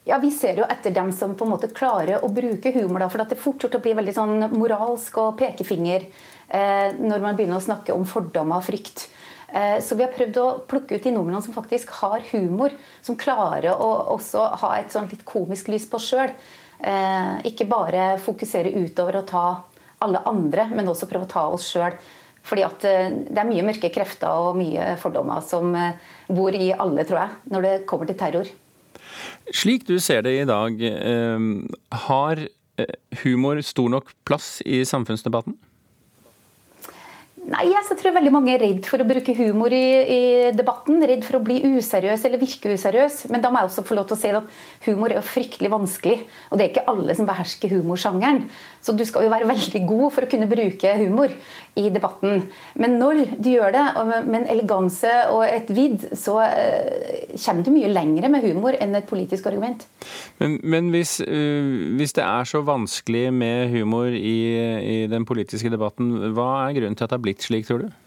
Ja, 0.04 0.18
Vi 0.18 0.32
ser 0.34 0.58
jo 0.58 0.66
etter 0.66 0.90
dem 0.90 1.12
som 1.14 1.36
på 1.38 1.46
en 1.46 1.52
måte 1.52 1.70
klarer 1.70 2.24
å 2.24 2.30
bruke 2.32 2.72
humor. 2.74 3.04
Da, 3.04 3.08
for 3.08 3.22
det 3.22 3.36
er 3.36 3.42
fort 3.42 3.62
gjort 3.62 3.76
å 3.78 3.82
bli 3.84 3.94
veldig 3.94 4.14
sånn 4.16 4.48
moralsk 4.50 5.18
og 5.22 5.36
pekefinger 5.38 6.08
når 6.52 7.22
man 7.22 7.36
begynner 7.38 7.56
å 7.56 7.64
snakke 7.64 7.94
om 7.94 8.02
fordommer 8.04 8.58
og 8.58 8.66
frykt. 8.66 9.06
Så 9.80 9.96
vi 9.96 10.04
har 10.04 10.10
prøvd 10.12 10.40
å 10.42 10.48
plukke 10.68 10.98
ut 10.98 11.06
de 11.06 11.12
nordmennene 11.14 11.40
som 11.46 11.54
faktisk 11.54 11.94
har 12.02 12.20
humor. 12.32 12.74
Som 13.00 13.16
klarer 13.16 13.72
å 13.72 13.88
også 14.12 14.42
ha 14.60 14.74
et 14.76 14.92
sånn 14.92 15.08
litt 15.08 15.24
komisk 15.24 15.70
lys 15.72 15.86
på 15.88 16.02
sjøl. 16.02 16.34
Eh, 16.82 17.34
ikke 17.46 17.68
bare 17.70 18.16
fokusere 18.18 18.72
utover 18.74 19.20
og 19.20 19.28
ta 19.30 19.44
alle 20.02 20.22
andre, 20.26 20.66
men 20.74 20.88
også 20.90 21.06
prøve 21.10 21.28
å 21.28 21.30
ta 21.30 21.44
oss 21.54 21.68
sjøl. 21.70 21.94
Fordi 22.42 22.64
at 22.66 22.86
eh, 22.88 23.12
det 23.28 23.38
er 23.38 23.46
mye 23.46 23.66
mørke 23.68 23.92
krefter 23.94 24.48
og 24.48 24.58
mye 24.58 24.96
fordommer 24.98 25.44
som 25.46 25.70
eh, 25.78 25.94
bor 26.26 26.54
i 26.58 26.72
alle, 26.74 27.06
tror 27.06 27.20
jeg, 27.20 27.38
når 27.54 27.68
det 27.68 27.76
kommer 27.86 28.10
til 28.10 28.18
terror. 28.18 28.50
Slik 29.50 29.86
du 29.88 29.96
ser 29.98 30.22
det 30.22 30.36
i 30.38 30.46
dag, 30.48 30.78
har 32.06 32.46
humor 33.24 33.60
stor 33.66 33.90
nok 33.92 34.14
plass 34.24 34.60
i 34.64 34.84
samfunnsdebatten? 34.88 35.58
Nei, 37.42 37.64
jeg 37.72 37.96
tror 37.98 38.14
veldig 38.14 38.30
mange 38.30 38.52
er 38.54 38.60
redd 38.62 38.84
for 38.86 39.02
å 39.02 39.06
bruke 39.06 39.32
humor 39.34 39.72
i, 39.74 39.86
i, 40.14 40.20
debatten. 40.54 41.02
Redd 41.02 41.24
for 41.26 41.40
å 41.40 41.42
bli 41.42 41.56
useriøs 41.66 42.22
eller 42.28 42.38
virke 42.38 42.70
useriøs. 42.76 43.24
Men 43.34 43.42
da 43.42 43.50
må 43.50 43.58
jeg 43.58 43.70
også 43.72 43.82
få 43.88 43.96
lov 43.98 44.06
til 44.06 44.14
å 44.14 44.20
si 44.20 44.30
at 44.38 44.52
humor 44.86 45.10
er 45.10 45.18
jo 45.18 45.24
fryktelig 45.26 45.72
vanskelig. 45.72 46.20
Og 46.52 46.60
det 46.60 46.64
er 46.64 46.70
ikke 46.70 46.86
alle 46.92 47.16
som 47.18 47.26
behersker 47.26 47.74
humorsjangeren. 47.74 48.44
Så 48.82 48.94
du 48.98 49.04
skal 49.06 49.26
jo 49.26 49.32
være 49.32 49.46
veldig 49.46 49.82
god 49.86 50.06
for 50.10 50.26
å 50.26 50.30
kunne 50.30 50.48
bruke 50.50 50.94
humor 50.98 51.30
i 51.78 51.86
debatten. 51.94 52.48
Men 52.74 52.98
når 53.00 53.22
du 53.38 53.48
gjør 53.52 53.72
det 53.76 53.84
med 54.26 54.36
en 54.40 54.48
eleganse 54.56 55.12
og 55.30 55.44
et 55.46 55.70
vidd, 55.72 56.08
så 56.18 56.40
uh, 56.42 57.36
kommer 57.44 57.62
du 57.62 57.72
mye 57.76 57.92
lengre 57.92 58.32
med 58.32 58.44
humor 58.44 58.76
enn 58.76 58.98
et 58.98 59.08
politisk 59.08 59.46
argument. 59.52 59.86
Men, 60.42 60.58
men 60.66 60.90
hvis, 60.94 61.20
uh, 61.22 61.94
hvis, 61.96 62.16
det 62.18 62.26
er 62.26 62.48
så 62.48 62.64
vanskelig 62.66 63.28
med 63.32 63.70
humor 63.76 64.10
i, 64.10 64.36
i 64.82 64.98
den 65.10 65.28
politiske 65.28 65.70
debatten, 65.72 66.34
hva 66.34 66.50
er 66.66 66.80
grunnen 66.80 66.98
til 66.98 67.06
at 67.06 67.14
det 67.14 67.20
har 67.20 67.26
blitt 67.30 67.46
slik, 67.46 67.70
tror 67.70 67.86
du? 67.86 68.01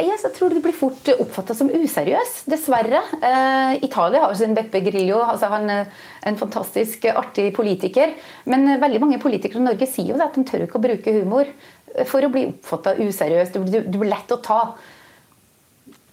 Yes, 0.00 0.22
jeg 0.24 0.32
tror 0.38 0.54
det 0.54 0.62
blir 0.64 0.74
fort 0.76 1.08
oppfatta 1.12 1.54
som 1.56 1.68
useriøs, 1.68 2.46
dessverre. 2.48 3.02
Eh, 3.20 3.82
Italia 3.84 4.22
har 4.24 4.32
sin 4.38 4.54
Beppe 4.56 4.80
Grillo, 4.86 5.18
altså 5.20 5.50
han 5.52 5.68
er 5.70 5.90
en 6.28 6.38
fantastisk 6.40 7.04
artig 7.12 7.50
politiker. 7.56 8.14
Men 8.48 8.80
veldig 8.80 9.02
mange 9.02 9.20
politikere 9.22 9.60
i 9.60 9.66
Norge 9.66 9.88
sier 9.90 10.14
jo 10.14 10.22
at 10.24 10.38
de 10.38 10.46
tør 10.48 10.64
ikke 10.64 10.80
å 10.80 10.86
bruke 10.86 11.16
humor 11.18 11.52
for 12.08 12.24
å 12.24 12.32
bli 12.32 12.46
oppfatta 12.54 12.96
useriøs. 13.02 13.52
Du, 13.52 13.60
du, 13.68 13.78
du, 13.84 14.00
blir 14.00 14.14
lett 14.14 14.32
å 14.32 14.40
ta 14.40 14.62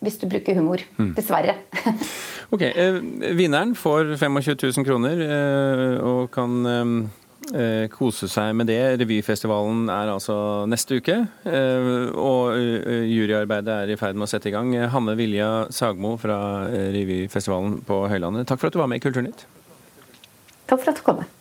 hvis 0.04 0.20
du 0.20 0.28
bruker 0.32 0.60
humor. 0.60 0.84
Mm. 1.00 1.14
Dessverre. 1.16 1.56
ok, 2.54 2.68
eh, 2.68 3.00
Vinneren 3.40 3.78
får 3.80 4.18
25 4.18 4.60
000 4.84 4.88
kroner 4.88 5.24
eh, 5.24 5.98
og 6.04 6.28
kan 6.36 6.60
eh, 6.68 6.86
Eh, 6.94 7.19
kose 7.94 8.28
seg 8.30 8.54
med 8.58 8.68
det. 8.70 8.80
Revyfestivalen 9.02 9.88
er 9.90 10.12
altså 10.12 10.36
neste 10.70 11.00
uke, 11.00 11.16
eh, 11.50 11.90
og 12.14 12.54
eh, 12.58 13.08
juryarbeidet 13.10 13.74
er 13.74 13.94
i 13.94 13.98
ferd 14.00 14.20
med 14.20 14.28
å 14.28 14.32
sette 14.32 14.52
i 14.52 14.54
gang. 14.54 14.76
Hanne 14.94 15.16
Vilja 15.20 15.50
Sagmo 15.74 16.16
fra 16.22 16.40
Revyfestivalen 16.70 17.80
på 17.88 18.04
Høylandet, 18.12 18.48
takk 18.50 18.62
for 18.62 18.70
at 18.70 18.78
du 18.78 18.82
var 18.84 18.92
med 18.92 19.02
i 19.02 19.06
Kulturnytt. 19.08 19.48
Takk 20.70 20.84
for 20.84 20.92
at 20.94 21.02
du 21.02 21.06
kom. 21.08 21.24
med. 21.24 21.39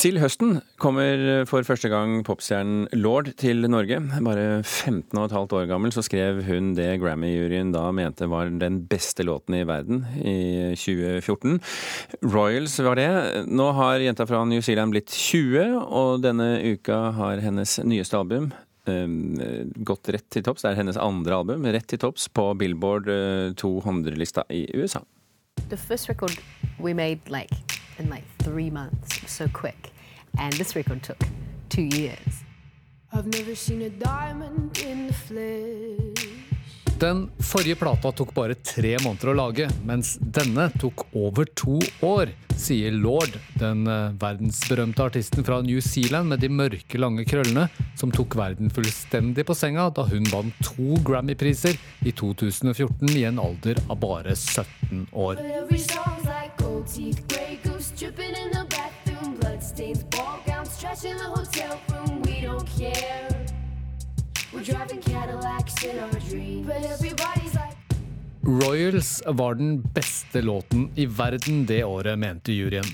Til 0.00 0.16
høsten 0.16 0.62
kommer 0.80 1.44
for 1.44 1.66
første 1.68 1.90
gang 1.92 2.22
popstjernen 2.24 2.86
Lord 2.96 3.34
til 3.40 3.66
Norge. 3.68 3.98
Bare 4.24 4.62
15 4.64 5.10
15,5 5.10 5.52
år 5.58 5.66
gammel 5.68 5.92
så 5.92 6.02
skrev 6.04 6.42
hun 6.46 6.72
det 6.76 7.00
Grammy-juryen 7.02 7.72
da 7.74 7.90
mente 7.92 8.28
var 8.30 8.48
den 8.48 8.80
beste 8.88 9.26
låten 9.26 9.58
i 9.58 9.64
verden 9.68 10.04
i 10.16 10.72
2014. 10.78 11.58
Royals 12.22 12.78
var 12.80 12.96
det. 12.96 13.10
Nå 13.50 13.70
har 13.76 14.00
jenta 14.00 14.26
fra 14.26 14.44
New 14.48 14.62
Zealand 14.64 14.94
blitt 14.94 15.12
20, 15.12 15.76
og 15.84 16.22
denne 16.24 16.48
uka 16.64 17.10
har 17.18 17.42
hennes 17.44 17.78
nyeste 17.84 18.18
album 18.18 18.50
um, 18.86 19.36
gått 19.84 20.12
rett 20.14 20.28
til 20.32 20.46
topps. 20.46 20.64
Det 20.64 20.72
er 20.72 20.80
hennes 20.80 21.00
andre 21.00 21.42
album, 21.42 21.66
rett 21.68 21.88
til 21.90 22.00
topps 22.00 22.28
på 22.32 22.52
Billboard 22.60 23.10
200-lista 23.60 24.46
i 24.48 24.64
USA. 24.74 25.04
The 25.68 25.76
first 25.76 26.08
record 26.08 26.38
we 26.80 26.94
made 26.94 27.28
like 27.28 27.79
in 28.00 28.10
like 28.10 28.24
three 28.38 28.70
months. 28.70 29.20
So 29.30 29.48
quick. 29.48 29.92
And 30.38 30.52
this 30.54 30.74
record 30.74 31.02
took 31.02 31.22
two 31.68 31.82
years. 31.82 32.44
I've 33.12 33.26
never 33.26 33.54
seen 33.54 33.82
a 33.82 33.90
diamond 33.90 34.78
in 34.78 35.06
the 35.08 35.12
flesh. 35.12 36.40
Den 37.00 37.30
forrige 37.38 37.74
plata 37.80 38.10
tok 38.12 38.34
bare 38.36 38.54
tre 38.60 38.90
måneder 39.00 39.30
å 39.32 39.34
lage, 39.38 39.68
mens 39.88 40.18
denne 40.20 40.66
tok 40.82 41.06
over 41.16 41.48
to 41.56 41.78
år, 42.04 42.28
sier 42.60 42.92
Lord, 42.92 43.38
den 43.56 43.88
eh, 43.88 44.12
verdensberømte 44.20 45.06
artisten 45.08 45.46
fra 45.46 45.62
New 45.64 45.80
Zealand 45.80 46.28
med 46.28 46.44
de 46.44 46.50
mørke, 46.52 47.00
lange 47.00 47.24
krøllene, 47.24 47.70
som 47.96 48.12
tok 48.12 48.36
verden 48.36 48.68
fullstendig 48.68 49.46
på 49.48 49.56
senga 49.56 49.88
da 49.96 50.04
hun 50.12 50.28
vant 50.28 50.60
to 50.60 51.00
Grammy-priser 51.08 51.80
i 52.04 52.12
2014 52.12 53.16
i 53.16 53.24
en 53.32 53.40
alder 53.48 53.80
av 53.88 53.96
bare 54.04 54.36
17 54.36 55.08
år. 55.16 55.40
Dripping 58.00 58.34
in 58.34 58.50
the 58.50 58.64
bathroom, 58.70 59.34
bloodstains, 59.40 60.04
ball 60.04 60.38
gowns, 60.46 60.80
trash 60.80 61.04
in 61.04 61.18
the 61.18 61.24
hotel 61.24 61.78
room. 61.90 62.22
We 62.22 62.40
don't 62.40 62.66
care. 62.78 63.28
We're 64.52 64.64
driving 64.64 65.02
Cadillacs 65.02 65.84
in 65.84 65.98
our 65.98 66.18
dreams. 66.30 66.66
But 66.66 66.82
everybody's 66.82 67.54
like 67.54 67.76
Royals 68.42 69.22
var 69.26 69.54
den 69.54 69.82
beste 69.82 70.42
låten 70.42 70.90
i 70.96 71.06
verden 71.06 71.66
det 71.66 71.84
året, 71.84 72.18
mente 72.18 72.52
juryen. 72.52 72.84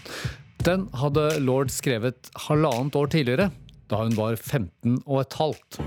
Den 0.56 0.88
hadde 0.92 1.38
Lord 1.38 1.70
skrevet 1.70 2.30
halvannet 2.34 2.96
år 2.96 3.06
tidligere, 3.06 3.50
da 3.90 3.96
hun 3.96 4.16
var 4.16 4.36
15 4.36 5.02
og 5.06 5.20
et 5.20 5.32
halvt. 5.38 5.80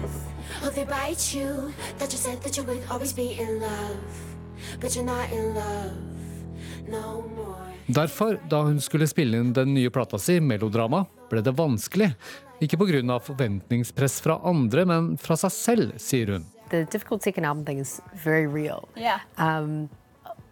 No 6.90 7.69
Derfor, 7.90 8.38
da 8.50 8.62
hun 8.62 8.78
skulle 8.82 9.08
spille 9.10 9.38
inn 9.42 9.54
den 9.54 9.74
nye 9.74 9.90
plata 9.90 10.20
si, 10.22 10.40
'Melodrama', 10.40 11.08
ble 11.30 11.42
det 11.42 11.56
vanskelig. 11.58 12.14
Ikke 12.62 12.78
pga. 12.78 13.20
forventningspress 13.20 14.22
fra 14.22 14.40
andre, 14.44 14.86
men 14.86 15.18
fra 15.18 15.36
seg 15.36 15.52
selv, 15.52 15.94
sier 15.98 16.28
hun. 16.34 16.46
The 16.70 16.86
difficult 16.86 17.24
taking 17.24 17.46
album 17.46 17.66
thing 17.66 17.80
is 17.80 18.00
very 18.14 18.46
real. 18.46 18.88
Yeah. 18.96 19.22
Um, 19.38 19.90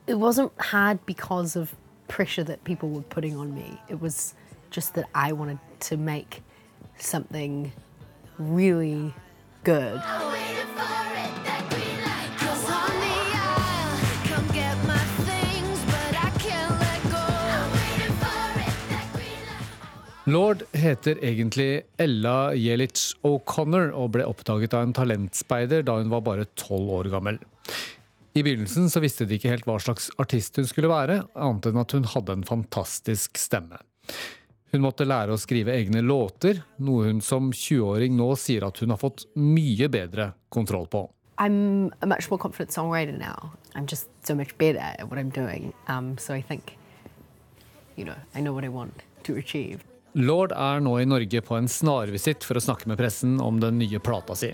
it 0.08 0.16
wasn't 0.18 0.52
hard 0.58 1.06
because 1.06 1.56
of 1.56 1.76
pressure 2.08 2.44
that 2.44 2.64
people 2.64 2.90
were 2.90 3.04
putting 3.04 3.38
on 3.38 3.54
me. 3.54 3.80
It 3.88 4.02
was 4.02 4.34
just 4.72 4.96
that 4.96 5.06
I 5.14 5.32
wanted 5.32 5.60
to 5.82 5.98
make 5.98 6.42
something 6.98 7.72
really 8.40 9.14
good. 9.64 10.02
Lord 20.28 20.64
heter 20.76 21.24
egentlig 21.24 21.86
Ella 21.98 22.52
Jelic 22.52 23.14
O'Connor 23.24 23.94
og 23.96 24.10
ble 24.12 24.26
oppdaget 24.28 24.74
av 24.76 24.84
en 24.84 24.92
talentspeider 24.92 25.86
da 25.88 25.94
hun 26.02 26.12
var 26.12 26.26
bare 26.26 26.50
tolv 26.60 26.90
år 26.98 27.08
gammel. 27.14 27.40
I 28.36 28.44
begynnelsen 28.44 28.92
så 28.92 29.00
visste 29.00 29.24
de 29.24 29.38
ikke 29.38 29.54
helt 29.54 29.70
hva 29.70 29.78
slags 29.80 30.10
artist 30.20 30.60
hun 30.60 30.68
skulle 30.68 30.92
være, 30.92 31.22
annet 31.32 31.70
enn 31.72 31.80
at 31.80 31.96
hun 31.96 32.10
hadde 32.12 32.36
en 32.36 32.44
fantastisk 32.44 33.40
stemme. 33.40 33.80
Hun 34.76 34.84
måtte 34.84 35.08
lære 35.08 35.32
å 35.32 35.40
skrive 35.40 35.72
egne 35.72 36.04
låter, 36.04 36.60
noe 36.84 37.08
hun 37.08 37.24
som 37.24 37.54
20-åring 37.56 38.20
nå 38.20 38.34
sier 38.36 38.68
at 38.68 38.84
hun 38.84 38.92
har 38.92 39.00
fått 39.00 39.30
mye 39.40 39.88
bedre 39.88 40.34
kontroll 40.52 40.92
på. 40.92 41.08
I'm 41.40 41.94
a 42.02 42.06
much 42.06 42.28
more 42.30 42.38
confident 42.38 42.76
songwriter 42.76 43.16
now. 43.16 43.54
I'm 43.76 43.88
just 43.88 44.10
so 44.28 44.36
much 44.36 44.58
better 44.58 44.84
at 44.84 45.08
what 45.08 45.18
I'm 45.18 45.30
doing. 45.30 45.72
Um, 45.88 46.18
so 46.18 46.34
I 46.34 46.42
think, 46.42 46.76
you 47.96 48.04
know, 48.04 48.20
I 48.36 48.42
know 48.42 48.52
what 48.52 48.66
I 48.66 48.70
want 48.76 49.04
to 49.24 49.38
achieve. 49.38 49.86
Lord 50.18 50.50
er 50.58 50.80
nå 50.82 50.96
i 50.98 51.06
Norge 51.06 51.42
på 51.46 51.54
en 51.60 51.68
snarvisitt 51.70 52.46
for 52.48 52.58
å 52.58 52.64
snakke 52.64 52.90
med 52.90 52.98
pressen 52.98 53.36
om 53.44 53.60
den 53.62 53.78
nye 53.78 54.00
plata 54.02 54.34
si. 54.38 54.50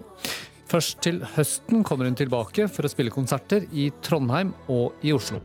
Først 0.68 1.00
til 1.06 1.22
høsten 1.38 1.86
kommer 1.88 2.10
hun 2.10 2.18
tilbake 2.20 2.68
for 2.68 2.84
å 2.84 2.92
spille 2.92 3.14
konserter 3.14 3.64
i 3.72 3.88
Trondheim 4.04 4.52
og 4.74 5.06
i 5.08 5.14
Oslo. 5.16 5.40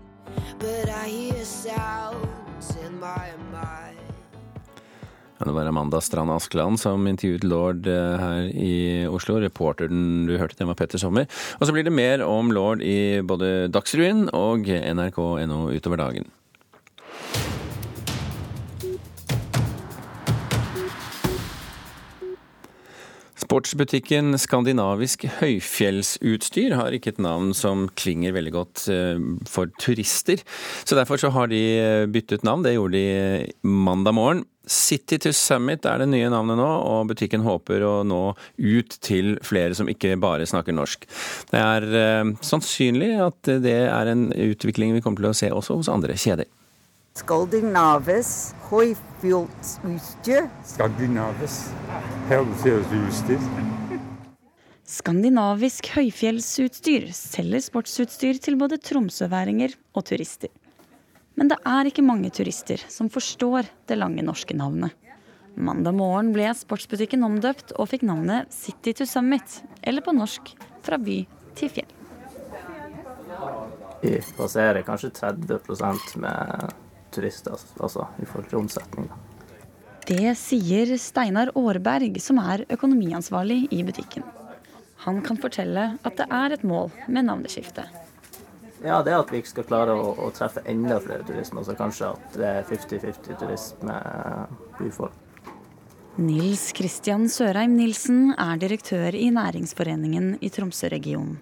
Ja, 5.38 5.46
det 5.46 5.54
var 5.54 5.70
Amanda 5.70 6.00
Strand 6.02 6.34
Askeland 6.34 6.80
som 6.82 7.06
intervjuet 7.06 7.46
Lord 7.46 7.86
eh, 7.86 8.16
her 8.18 8.48
i 8.50 9.06
Oslo. 9.06 9.38
Reporteren 9.38 10.26
du 10.26 10.34
hørte, 10.34 10.58
det 10.58 10.66
var 10.66 10.80
Petter 10.80 10.98
Sommer. 10.98 11.28
Og 11.60 11.68
så 11.68 11.76
blir 11.76 11.86
det 11.86 11.94
mer 11.94 12.26
om 12.26 12.50
Lord 12.50 12.82
i 12.82 13.20
både 13.22 13.68
Dagsrevyen 13.70 14.32
og 14.34 14.66
nrk.no 14.66 15.68
utover 15.70 16.02
dagen. 16.02 16.26
Sportsbutikken 23.48 24.34
Skandinavisk 24.36 25.22
høyfjellsutstyr 25.38 26.74
har 26.76 26.92
ikke 26.92 27.14
et 27.14 27.20
navn 27.24 27.54
som 27.56 27.86
klinger 27.96 28.34
veldig 28.36 28.50
godt 28.52 28.82
eh, 28.92 29.22
for 29.48 29.72
turister. 29.80 30.42
Så 30.84 30.98
derfor 30.98 31.16
så 31.22 31.30
har 31.32 31.48
de 31.48 31.62
eh, 31.78 32.04
byttet 32.12 32.44
navn. 32.44 32.66
Det 32.66 32.74
gjorde 32.74 33.00
de 33.00 33.48
mandag 33.64 34.18
morgen. 34.18 34.44
City 34.68 35.16
to 35.16 35.32
Summit 35.32 35.88
er 35.88 36.02
det 36.02 36.10
nye 36.12 36.28
navnet 36.28 36.60
nå, 36.60 36.68
og 36.90 37.08
butikken 37.08 37.46
håper 37.46 37.86
å 37.88 37.94
nå 38.04 38.20
ut 38.36 38.98
til 39.00 39.38
flere 39.40 39.72
som 39.72 39.88
ikke 39.88 40.18
bare 40.20 40.44
snakker 40.44 40.76
norsk. 40.76 41.08
Det 41.48 41.64
er 41.64 42.36
sannsynlig 42.44 43.14
at 43.30 43.54
det 43.64 43.78
er 43.88 44.12
en 44.12 44.28
utvikling 44.28 44.92
vi 44.92 45.00
kommer 45.00 45.24
til 45.24 45.32
å 45.32 45.38
se 45.40 45.48
også 45.48 45.80
hos 45.80 45.88
andre 45.88 46.20
kjeder. 46.20 46.52
Skandinaves 47.18 48.28
høyfjellsutstyr. 48.68 50.44
Skandinavis 50.68 51.56
høyfjellsutstyr. 52.28 53.42
Skandinavisk 54.88 55.90
høyfjellsutstyr 55.96 57.08
selger 57.16 57.64
sportsutstyr 57.64 58.38
til 58.44 58.58
både 58.60 58.78
tromsøværinger 58.78 59.74
og 59.98 60.06
turister. 60.12 60.52
Men 61.34 61.50
det 61.50 61.58
er 61.66 61.90
ikke 61.90 62.06
mange 62.06 62.30
turister 62.34 62.86
som 62.86 63.10
forstår 63.10 63.66
det 63.90 63.98
lange 63.98 64.22
norske 64.22 64.54
navnet. 64.54 64.94
Mandag 65.58 65.98
morgen 65.98 66.30
ble 66.36 66.52
sportsbutikken 66.54 67.26
omdøpt 67.26 67.74
og 67.74 67.90
fikk 67.90 68.06
navnet 68.06 68.54
City 68.54 68.94
to 68.94 69.08
Summit, 69.10 69.62
eller 69.82 70.06
på 70.06 70.14
norsk 70.14 70.54
Fra 70.86 70.96
by 71.02 71.24
til 71.58 71.72
fjell. 71.80 71.94
Vi 74.04 74.20
passerer 74.38 74.86
kanskje 74.86 75.10
30% 75.18 76.20
med 76.22 76.78
turister, 77.18 77.58
altså 77.82 78.08
i 78.22 78.26
forhold 78.28 78.48
til 78.48 78.62
omsetning. 78.62 79.10
Det 80.08 80.32
sier 80.40 80.94
Steinar 80.96 81.50
Aarberg, 81.52 82.16
som 82.24 82.40
er 82.40 82.64
økonomiansvarlig 82.72 83.66
i 83.76 83.82
butikken. 83.84 84.24
Han 85.04 85.20
kan 85.22 85.36
fortelle 85.38 85.90
at 86.00 86.16
det 86.16 86.26
er 86.32 86.54
et 86.56 86.64
mål 86.64 86.88
med 87.06 87.28
navneskiftet. 87.28 87.92
Ja, 88.80 89.02
det 89.02 89.12
er 89.12 89.18
at 89.18 89.30
vi 89.32 89.40
ikke 89.42 89.50
skal 89.50 89.66
klare 89.68 89.94
å, 89.98 90.12
å 90.22 90.30
treffe 90.34 90.62
enda 90.70 91.00
flere 91.02 91.26
turister, 91.26 91.60
Så 91.66 91.74
kanskje 91.76 92.12
at 92.14 92.38
det 92.38 92.46
er 92.46 92.68
50-50 92.70 93.40
turisme 93.40 93.96
byfolk. 94.78 95.24
Nils 96.18 96.72
Kristian 96.74 97.28
Sørheim 97.30 97.76
Nilsen 97.78 98.32
er 98.34 98.58
direktør 98.58 99.14
i 99.14 99.28
Næringsforeningen 99.30 100.38
i 100.42 100.50
Tromsø-regionen. 100.50 101.36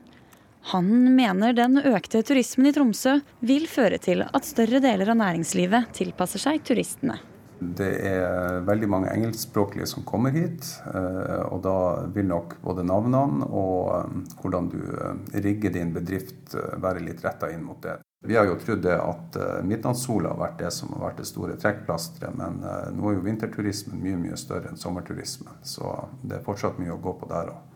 Han 0.73 1.15
mener 1.15 1.55
den 1.55 1.79
økte 1.79 2.25
turismen 2.27 2.67
i 2.67 2.75
Tromsø 2.75 3.21
vil 3.47 3.69
føre 3.71 4.01
til 4.03 4.25
at 4.27 4.49
større 4.49 4.81
deler 4.83 5.13
av 5.13 5.21
næringslivet 5.21 5.93
tilpasser 5.95 6.43
seg 6.43 6.65
turistene. 6.67 7.21
Det 7.57 7.89
er 8.05 8.65
veldig 8.67 8.89
mange 8.91 9.13
engelskspråklige 9.15 9.87
som 9.89 10.05
kommer 10.05 10.35
hit. 10.35 10.67
Eh, 10.91 11.45
og 11.49 11.63
da 11.65 11.77
vil 12.13 12.27
nok 12.29 12.59
både 12.65 12.85
navnene 12.85 13.47
og 13.47 13.93
eh, 13.95 14.35
hvordan 14.43 14.69
du 14.75 14.81
eh, 14.83 15.39
rigger 15.47 15.73
din 15.73 15.95
bedrift 15.95 16.57
være 16.83 17.05
litt 17.05 17.23
retta 17.25 17.49
inn 17.53 17.65
mot 17.65 17.81
det. 17.87 17.97
Vi 18.27 18.37
har 18.37 18.49
jo 18.49 18.59
trodd 18.59 18.87
at 18.91 19.37
midnattssola 19.63 20.33
har 20.33 20.41
vært 20.41 20.59
det 20.65 20.73
som 20.75 20.91
har 20.97 21.05
vært 21.05 21.21
det 21.23 21.29
store 21.29 21.55
trekkplasteret, 21.63 22.35
men 22.35 22.57
nå 22.97 23.11
er 23.11 23.19
jo 23.19 23.23
vinterturismen 23.23 24.01
mye 24.03 24.19
mye 24.19 24.39
større 24.41 24.73
enn 24.73 24.81
sommerturismen. 24.81 25.61
Så 25.63 25.93
det 26.27 26.41
er 26.41 26.47
fortsatt 26.47 26.81
mye 26.83 26.97
å 26.97 26.99
gå 27.05 27.13
på 27.21 27.29
der 27.31 27.53
òg. 27.53 27.76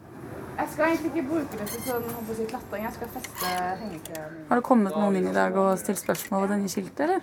Jeg 0.61 0.69
skal 0.73 0.85
egentlig 0.91 1.11
ikke 1.11 1.29
bruke 1.29 1.59
det 1.59 1.67
til 1.73 1.83
sånn 1.87 2.49
klatring. 2.51 2.83
Jeg 2.85 2.93
skal 2.99 3.09
feste 3.15 3.51
hengekøyen. 3.81 4.35
Har 4.51 4.61
det 4.61 4.65
kommet 4.67 4.97
noen 4.97 5.17
inn 5.17 5.29
i 5.31 5.33
dag 5.33 5.55
og 5.57 5.71
stilt 5.81 6.03
spørsmål 6.03 6.45
ved 6.45 6.53
denne 6.53 6.69
skiltet, 6.69 7.01
eller? 7.07 7.23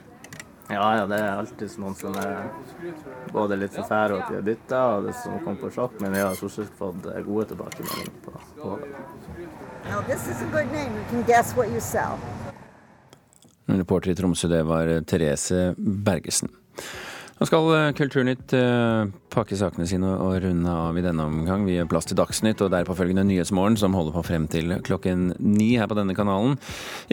Ja, 0.68 0.88
ja, 0.98 1.04
det 1.08 1.20
er 1.22 1.30
alltid 1.32 1.76
noen 1.80 1.94
som 1.96 2.18
er 2.20 2.50
både 3.32 3.60
litt 3.62 3.78
forferda 3.78 4.18
at 4.18 4.32
de 4.32 4.40
har 4.40 4.48
bytta, 4.50 4.82
og 4.96 5.06
det 5.06 5.14
som 5.22 5.38
kom 5.46 5.60
på 5.62 5.70
sjokk, 5.72 6.00
men 6.02 6.18
vi 6.18 6.24
har 6.26 6.34
stort 6.36 6.56
sett 6.58 6.74
fått 6.80 7.06
gode 7.28 7.46
tilbakemeldinger 7.54 8.18
på, 8.26 8.34
på 8.58 8.74
det. 8.82 8.90
Now, 9.88 10.02
this 10.10 10.26
is 10.28 10.42
a 10.42 10.50
good 10.52 10.74
name. 10.74 10.98
You 10.98 11.06
can 11.12 11.24
guess 11.30 11.54
what 11.56 11.70
you 11.70 11.80
sell. 11.80 12.18
Reporter 13.68 14.12
i 14.12 14.16
Tromsø, 14.18 14.50
det 14.50 14.64
var 14.66 14.90
Therese 15.08 15.76
Bergesen. 15.78 16.50
Nå 17.38 17.46
skal 17.46 17.68
eh, 17.76 17.92
Kulturnytt 17.94 18.54
eh, 18.58 19.10
pakke 19.30 19.58
sakene 19.60 19.86
sine 19.86 20.10
og 20.10 20.40
runde 20.42 20.72
av 20.74 20.98
i 20.98 21.04
denne 21.06 21.28
omgang. 21.30 21.68
Vi 21.68 21.76
gir 21.76 21.90
plass 21.90 22.08
til 22.10 22.18
Dagsnytt 22.18 22.64
og 22.66 22.72
derpåfølgende 22.74 23.26
Nyhetsmorgen, 23.30 23.78
som 23.78 23.94
holder 23.94 24.16
på 24.16 24.24
frem 24.26 24.48
til 24.50 24.74
klokken 24.88 25.36
ni 25.38 25.76
her 25.78 25.90
på 25.90 25.98
denne 26.00 26.16
kanalen. 26.18 26.56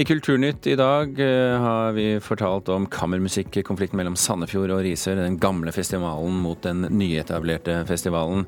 I 0.00 0.06
Kulturnytt 0.08 0.64
i 0.72 0.78
dag 0.80 1.20
eh, 1.20 1.58
har 1.60 1.92
vi 1.96 2.06
fortalt 2.24 2.72
om 2.72 2.88
kammermusikkonflikten 2.88 4.00
mellom 4.00 4.16
Sandefjord 4.16 4.72
og 4.72 4.80
Risør, 4.86 5.20
den 5.20 5.36
gamle 5.42 5.74
festivalen 5.76 6.40
mot 6.40 6.64
den 6.64 6.88
nyetablerte 6.88 7.82
festivalen. 7.88 8.46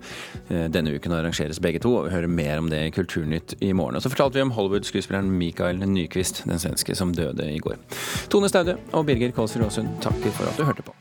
Denne 0.49 0.95
uken 0.97 1.13
arrangeres 1.13 1.61
begge 1.61 1.83
to, 1.85 1.93
og 1.99 2.07
vi 2.07 2.15
hører 2.15 2.33
mer 2.33 2.63
om 2.63 2.71
det 2.73 2.87
i 2.87 2.93
Kulturnytt 2.97 3.59
i 3.61 3.75
morgen. 3.77 3.99
Og 3.99 4.05
så 4.05 4.13
fortalte 4.13 4.41
vi 4.41 4.47
om 4.47 4.55
Hollywood-skuespilleren 4.57 5.29
Mikael 5.29 5.83
Nyquist, 5.85 6.47
den 6.49 6.63
svenske 6.63 6.97
som 6.97 7.13
døde 7.17 7.51
i 7.53 7.61
går. 7.61 7.77
Tone 8.33 8.49
Staude 8.49 8.79
og 8.97 9.11
Birger 9.11 9.37
Kålsrud 9.37 9.69
Aasund 9.69 9.99
takker 10.05 10.33
for 10.33 10.49
at 10.49 10.57
du 10.57 10.65
hørte 10.65 10.87
på. 10.87 10.97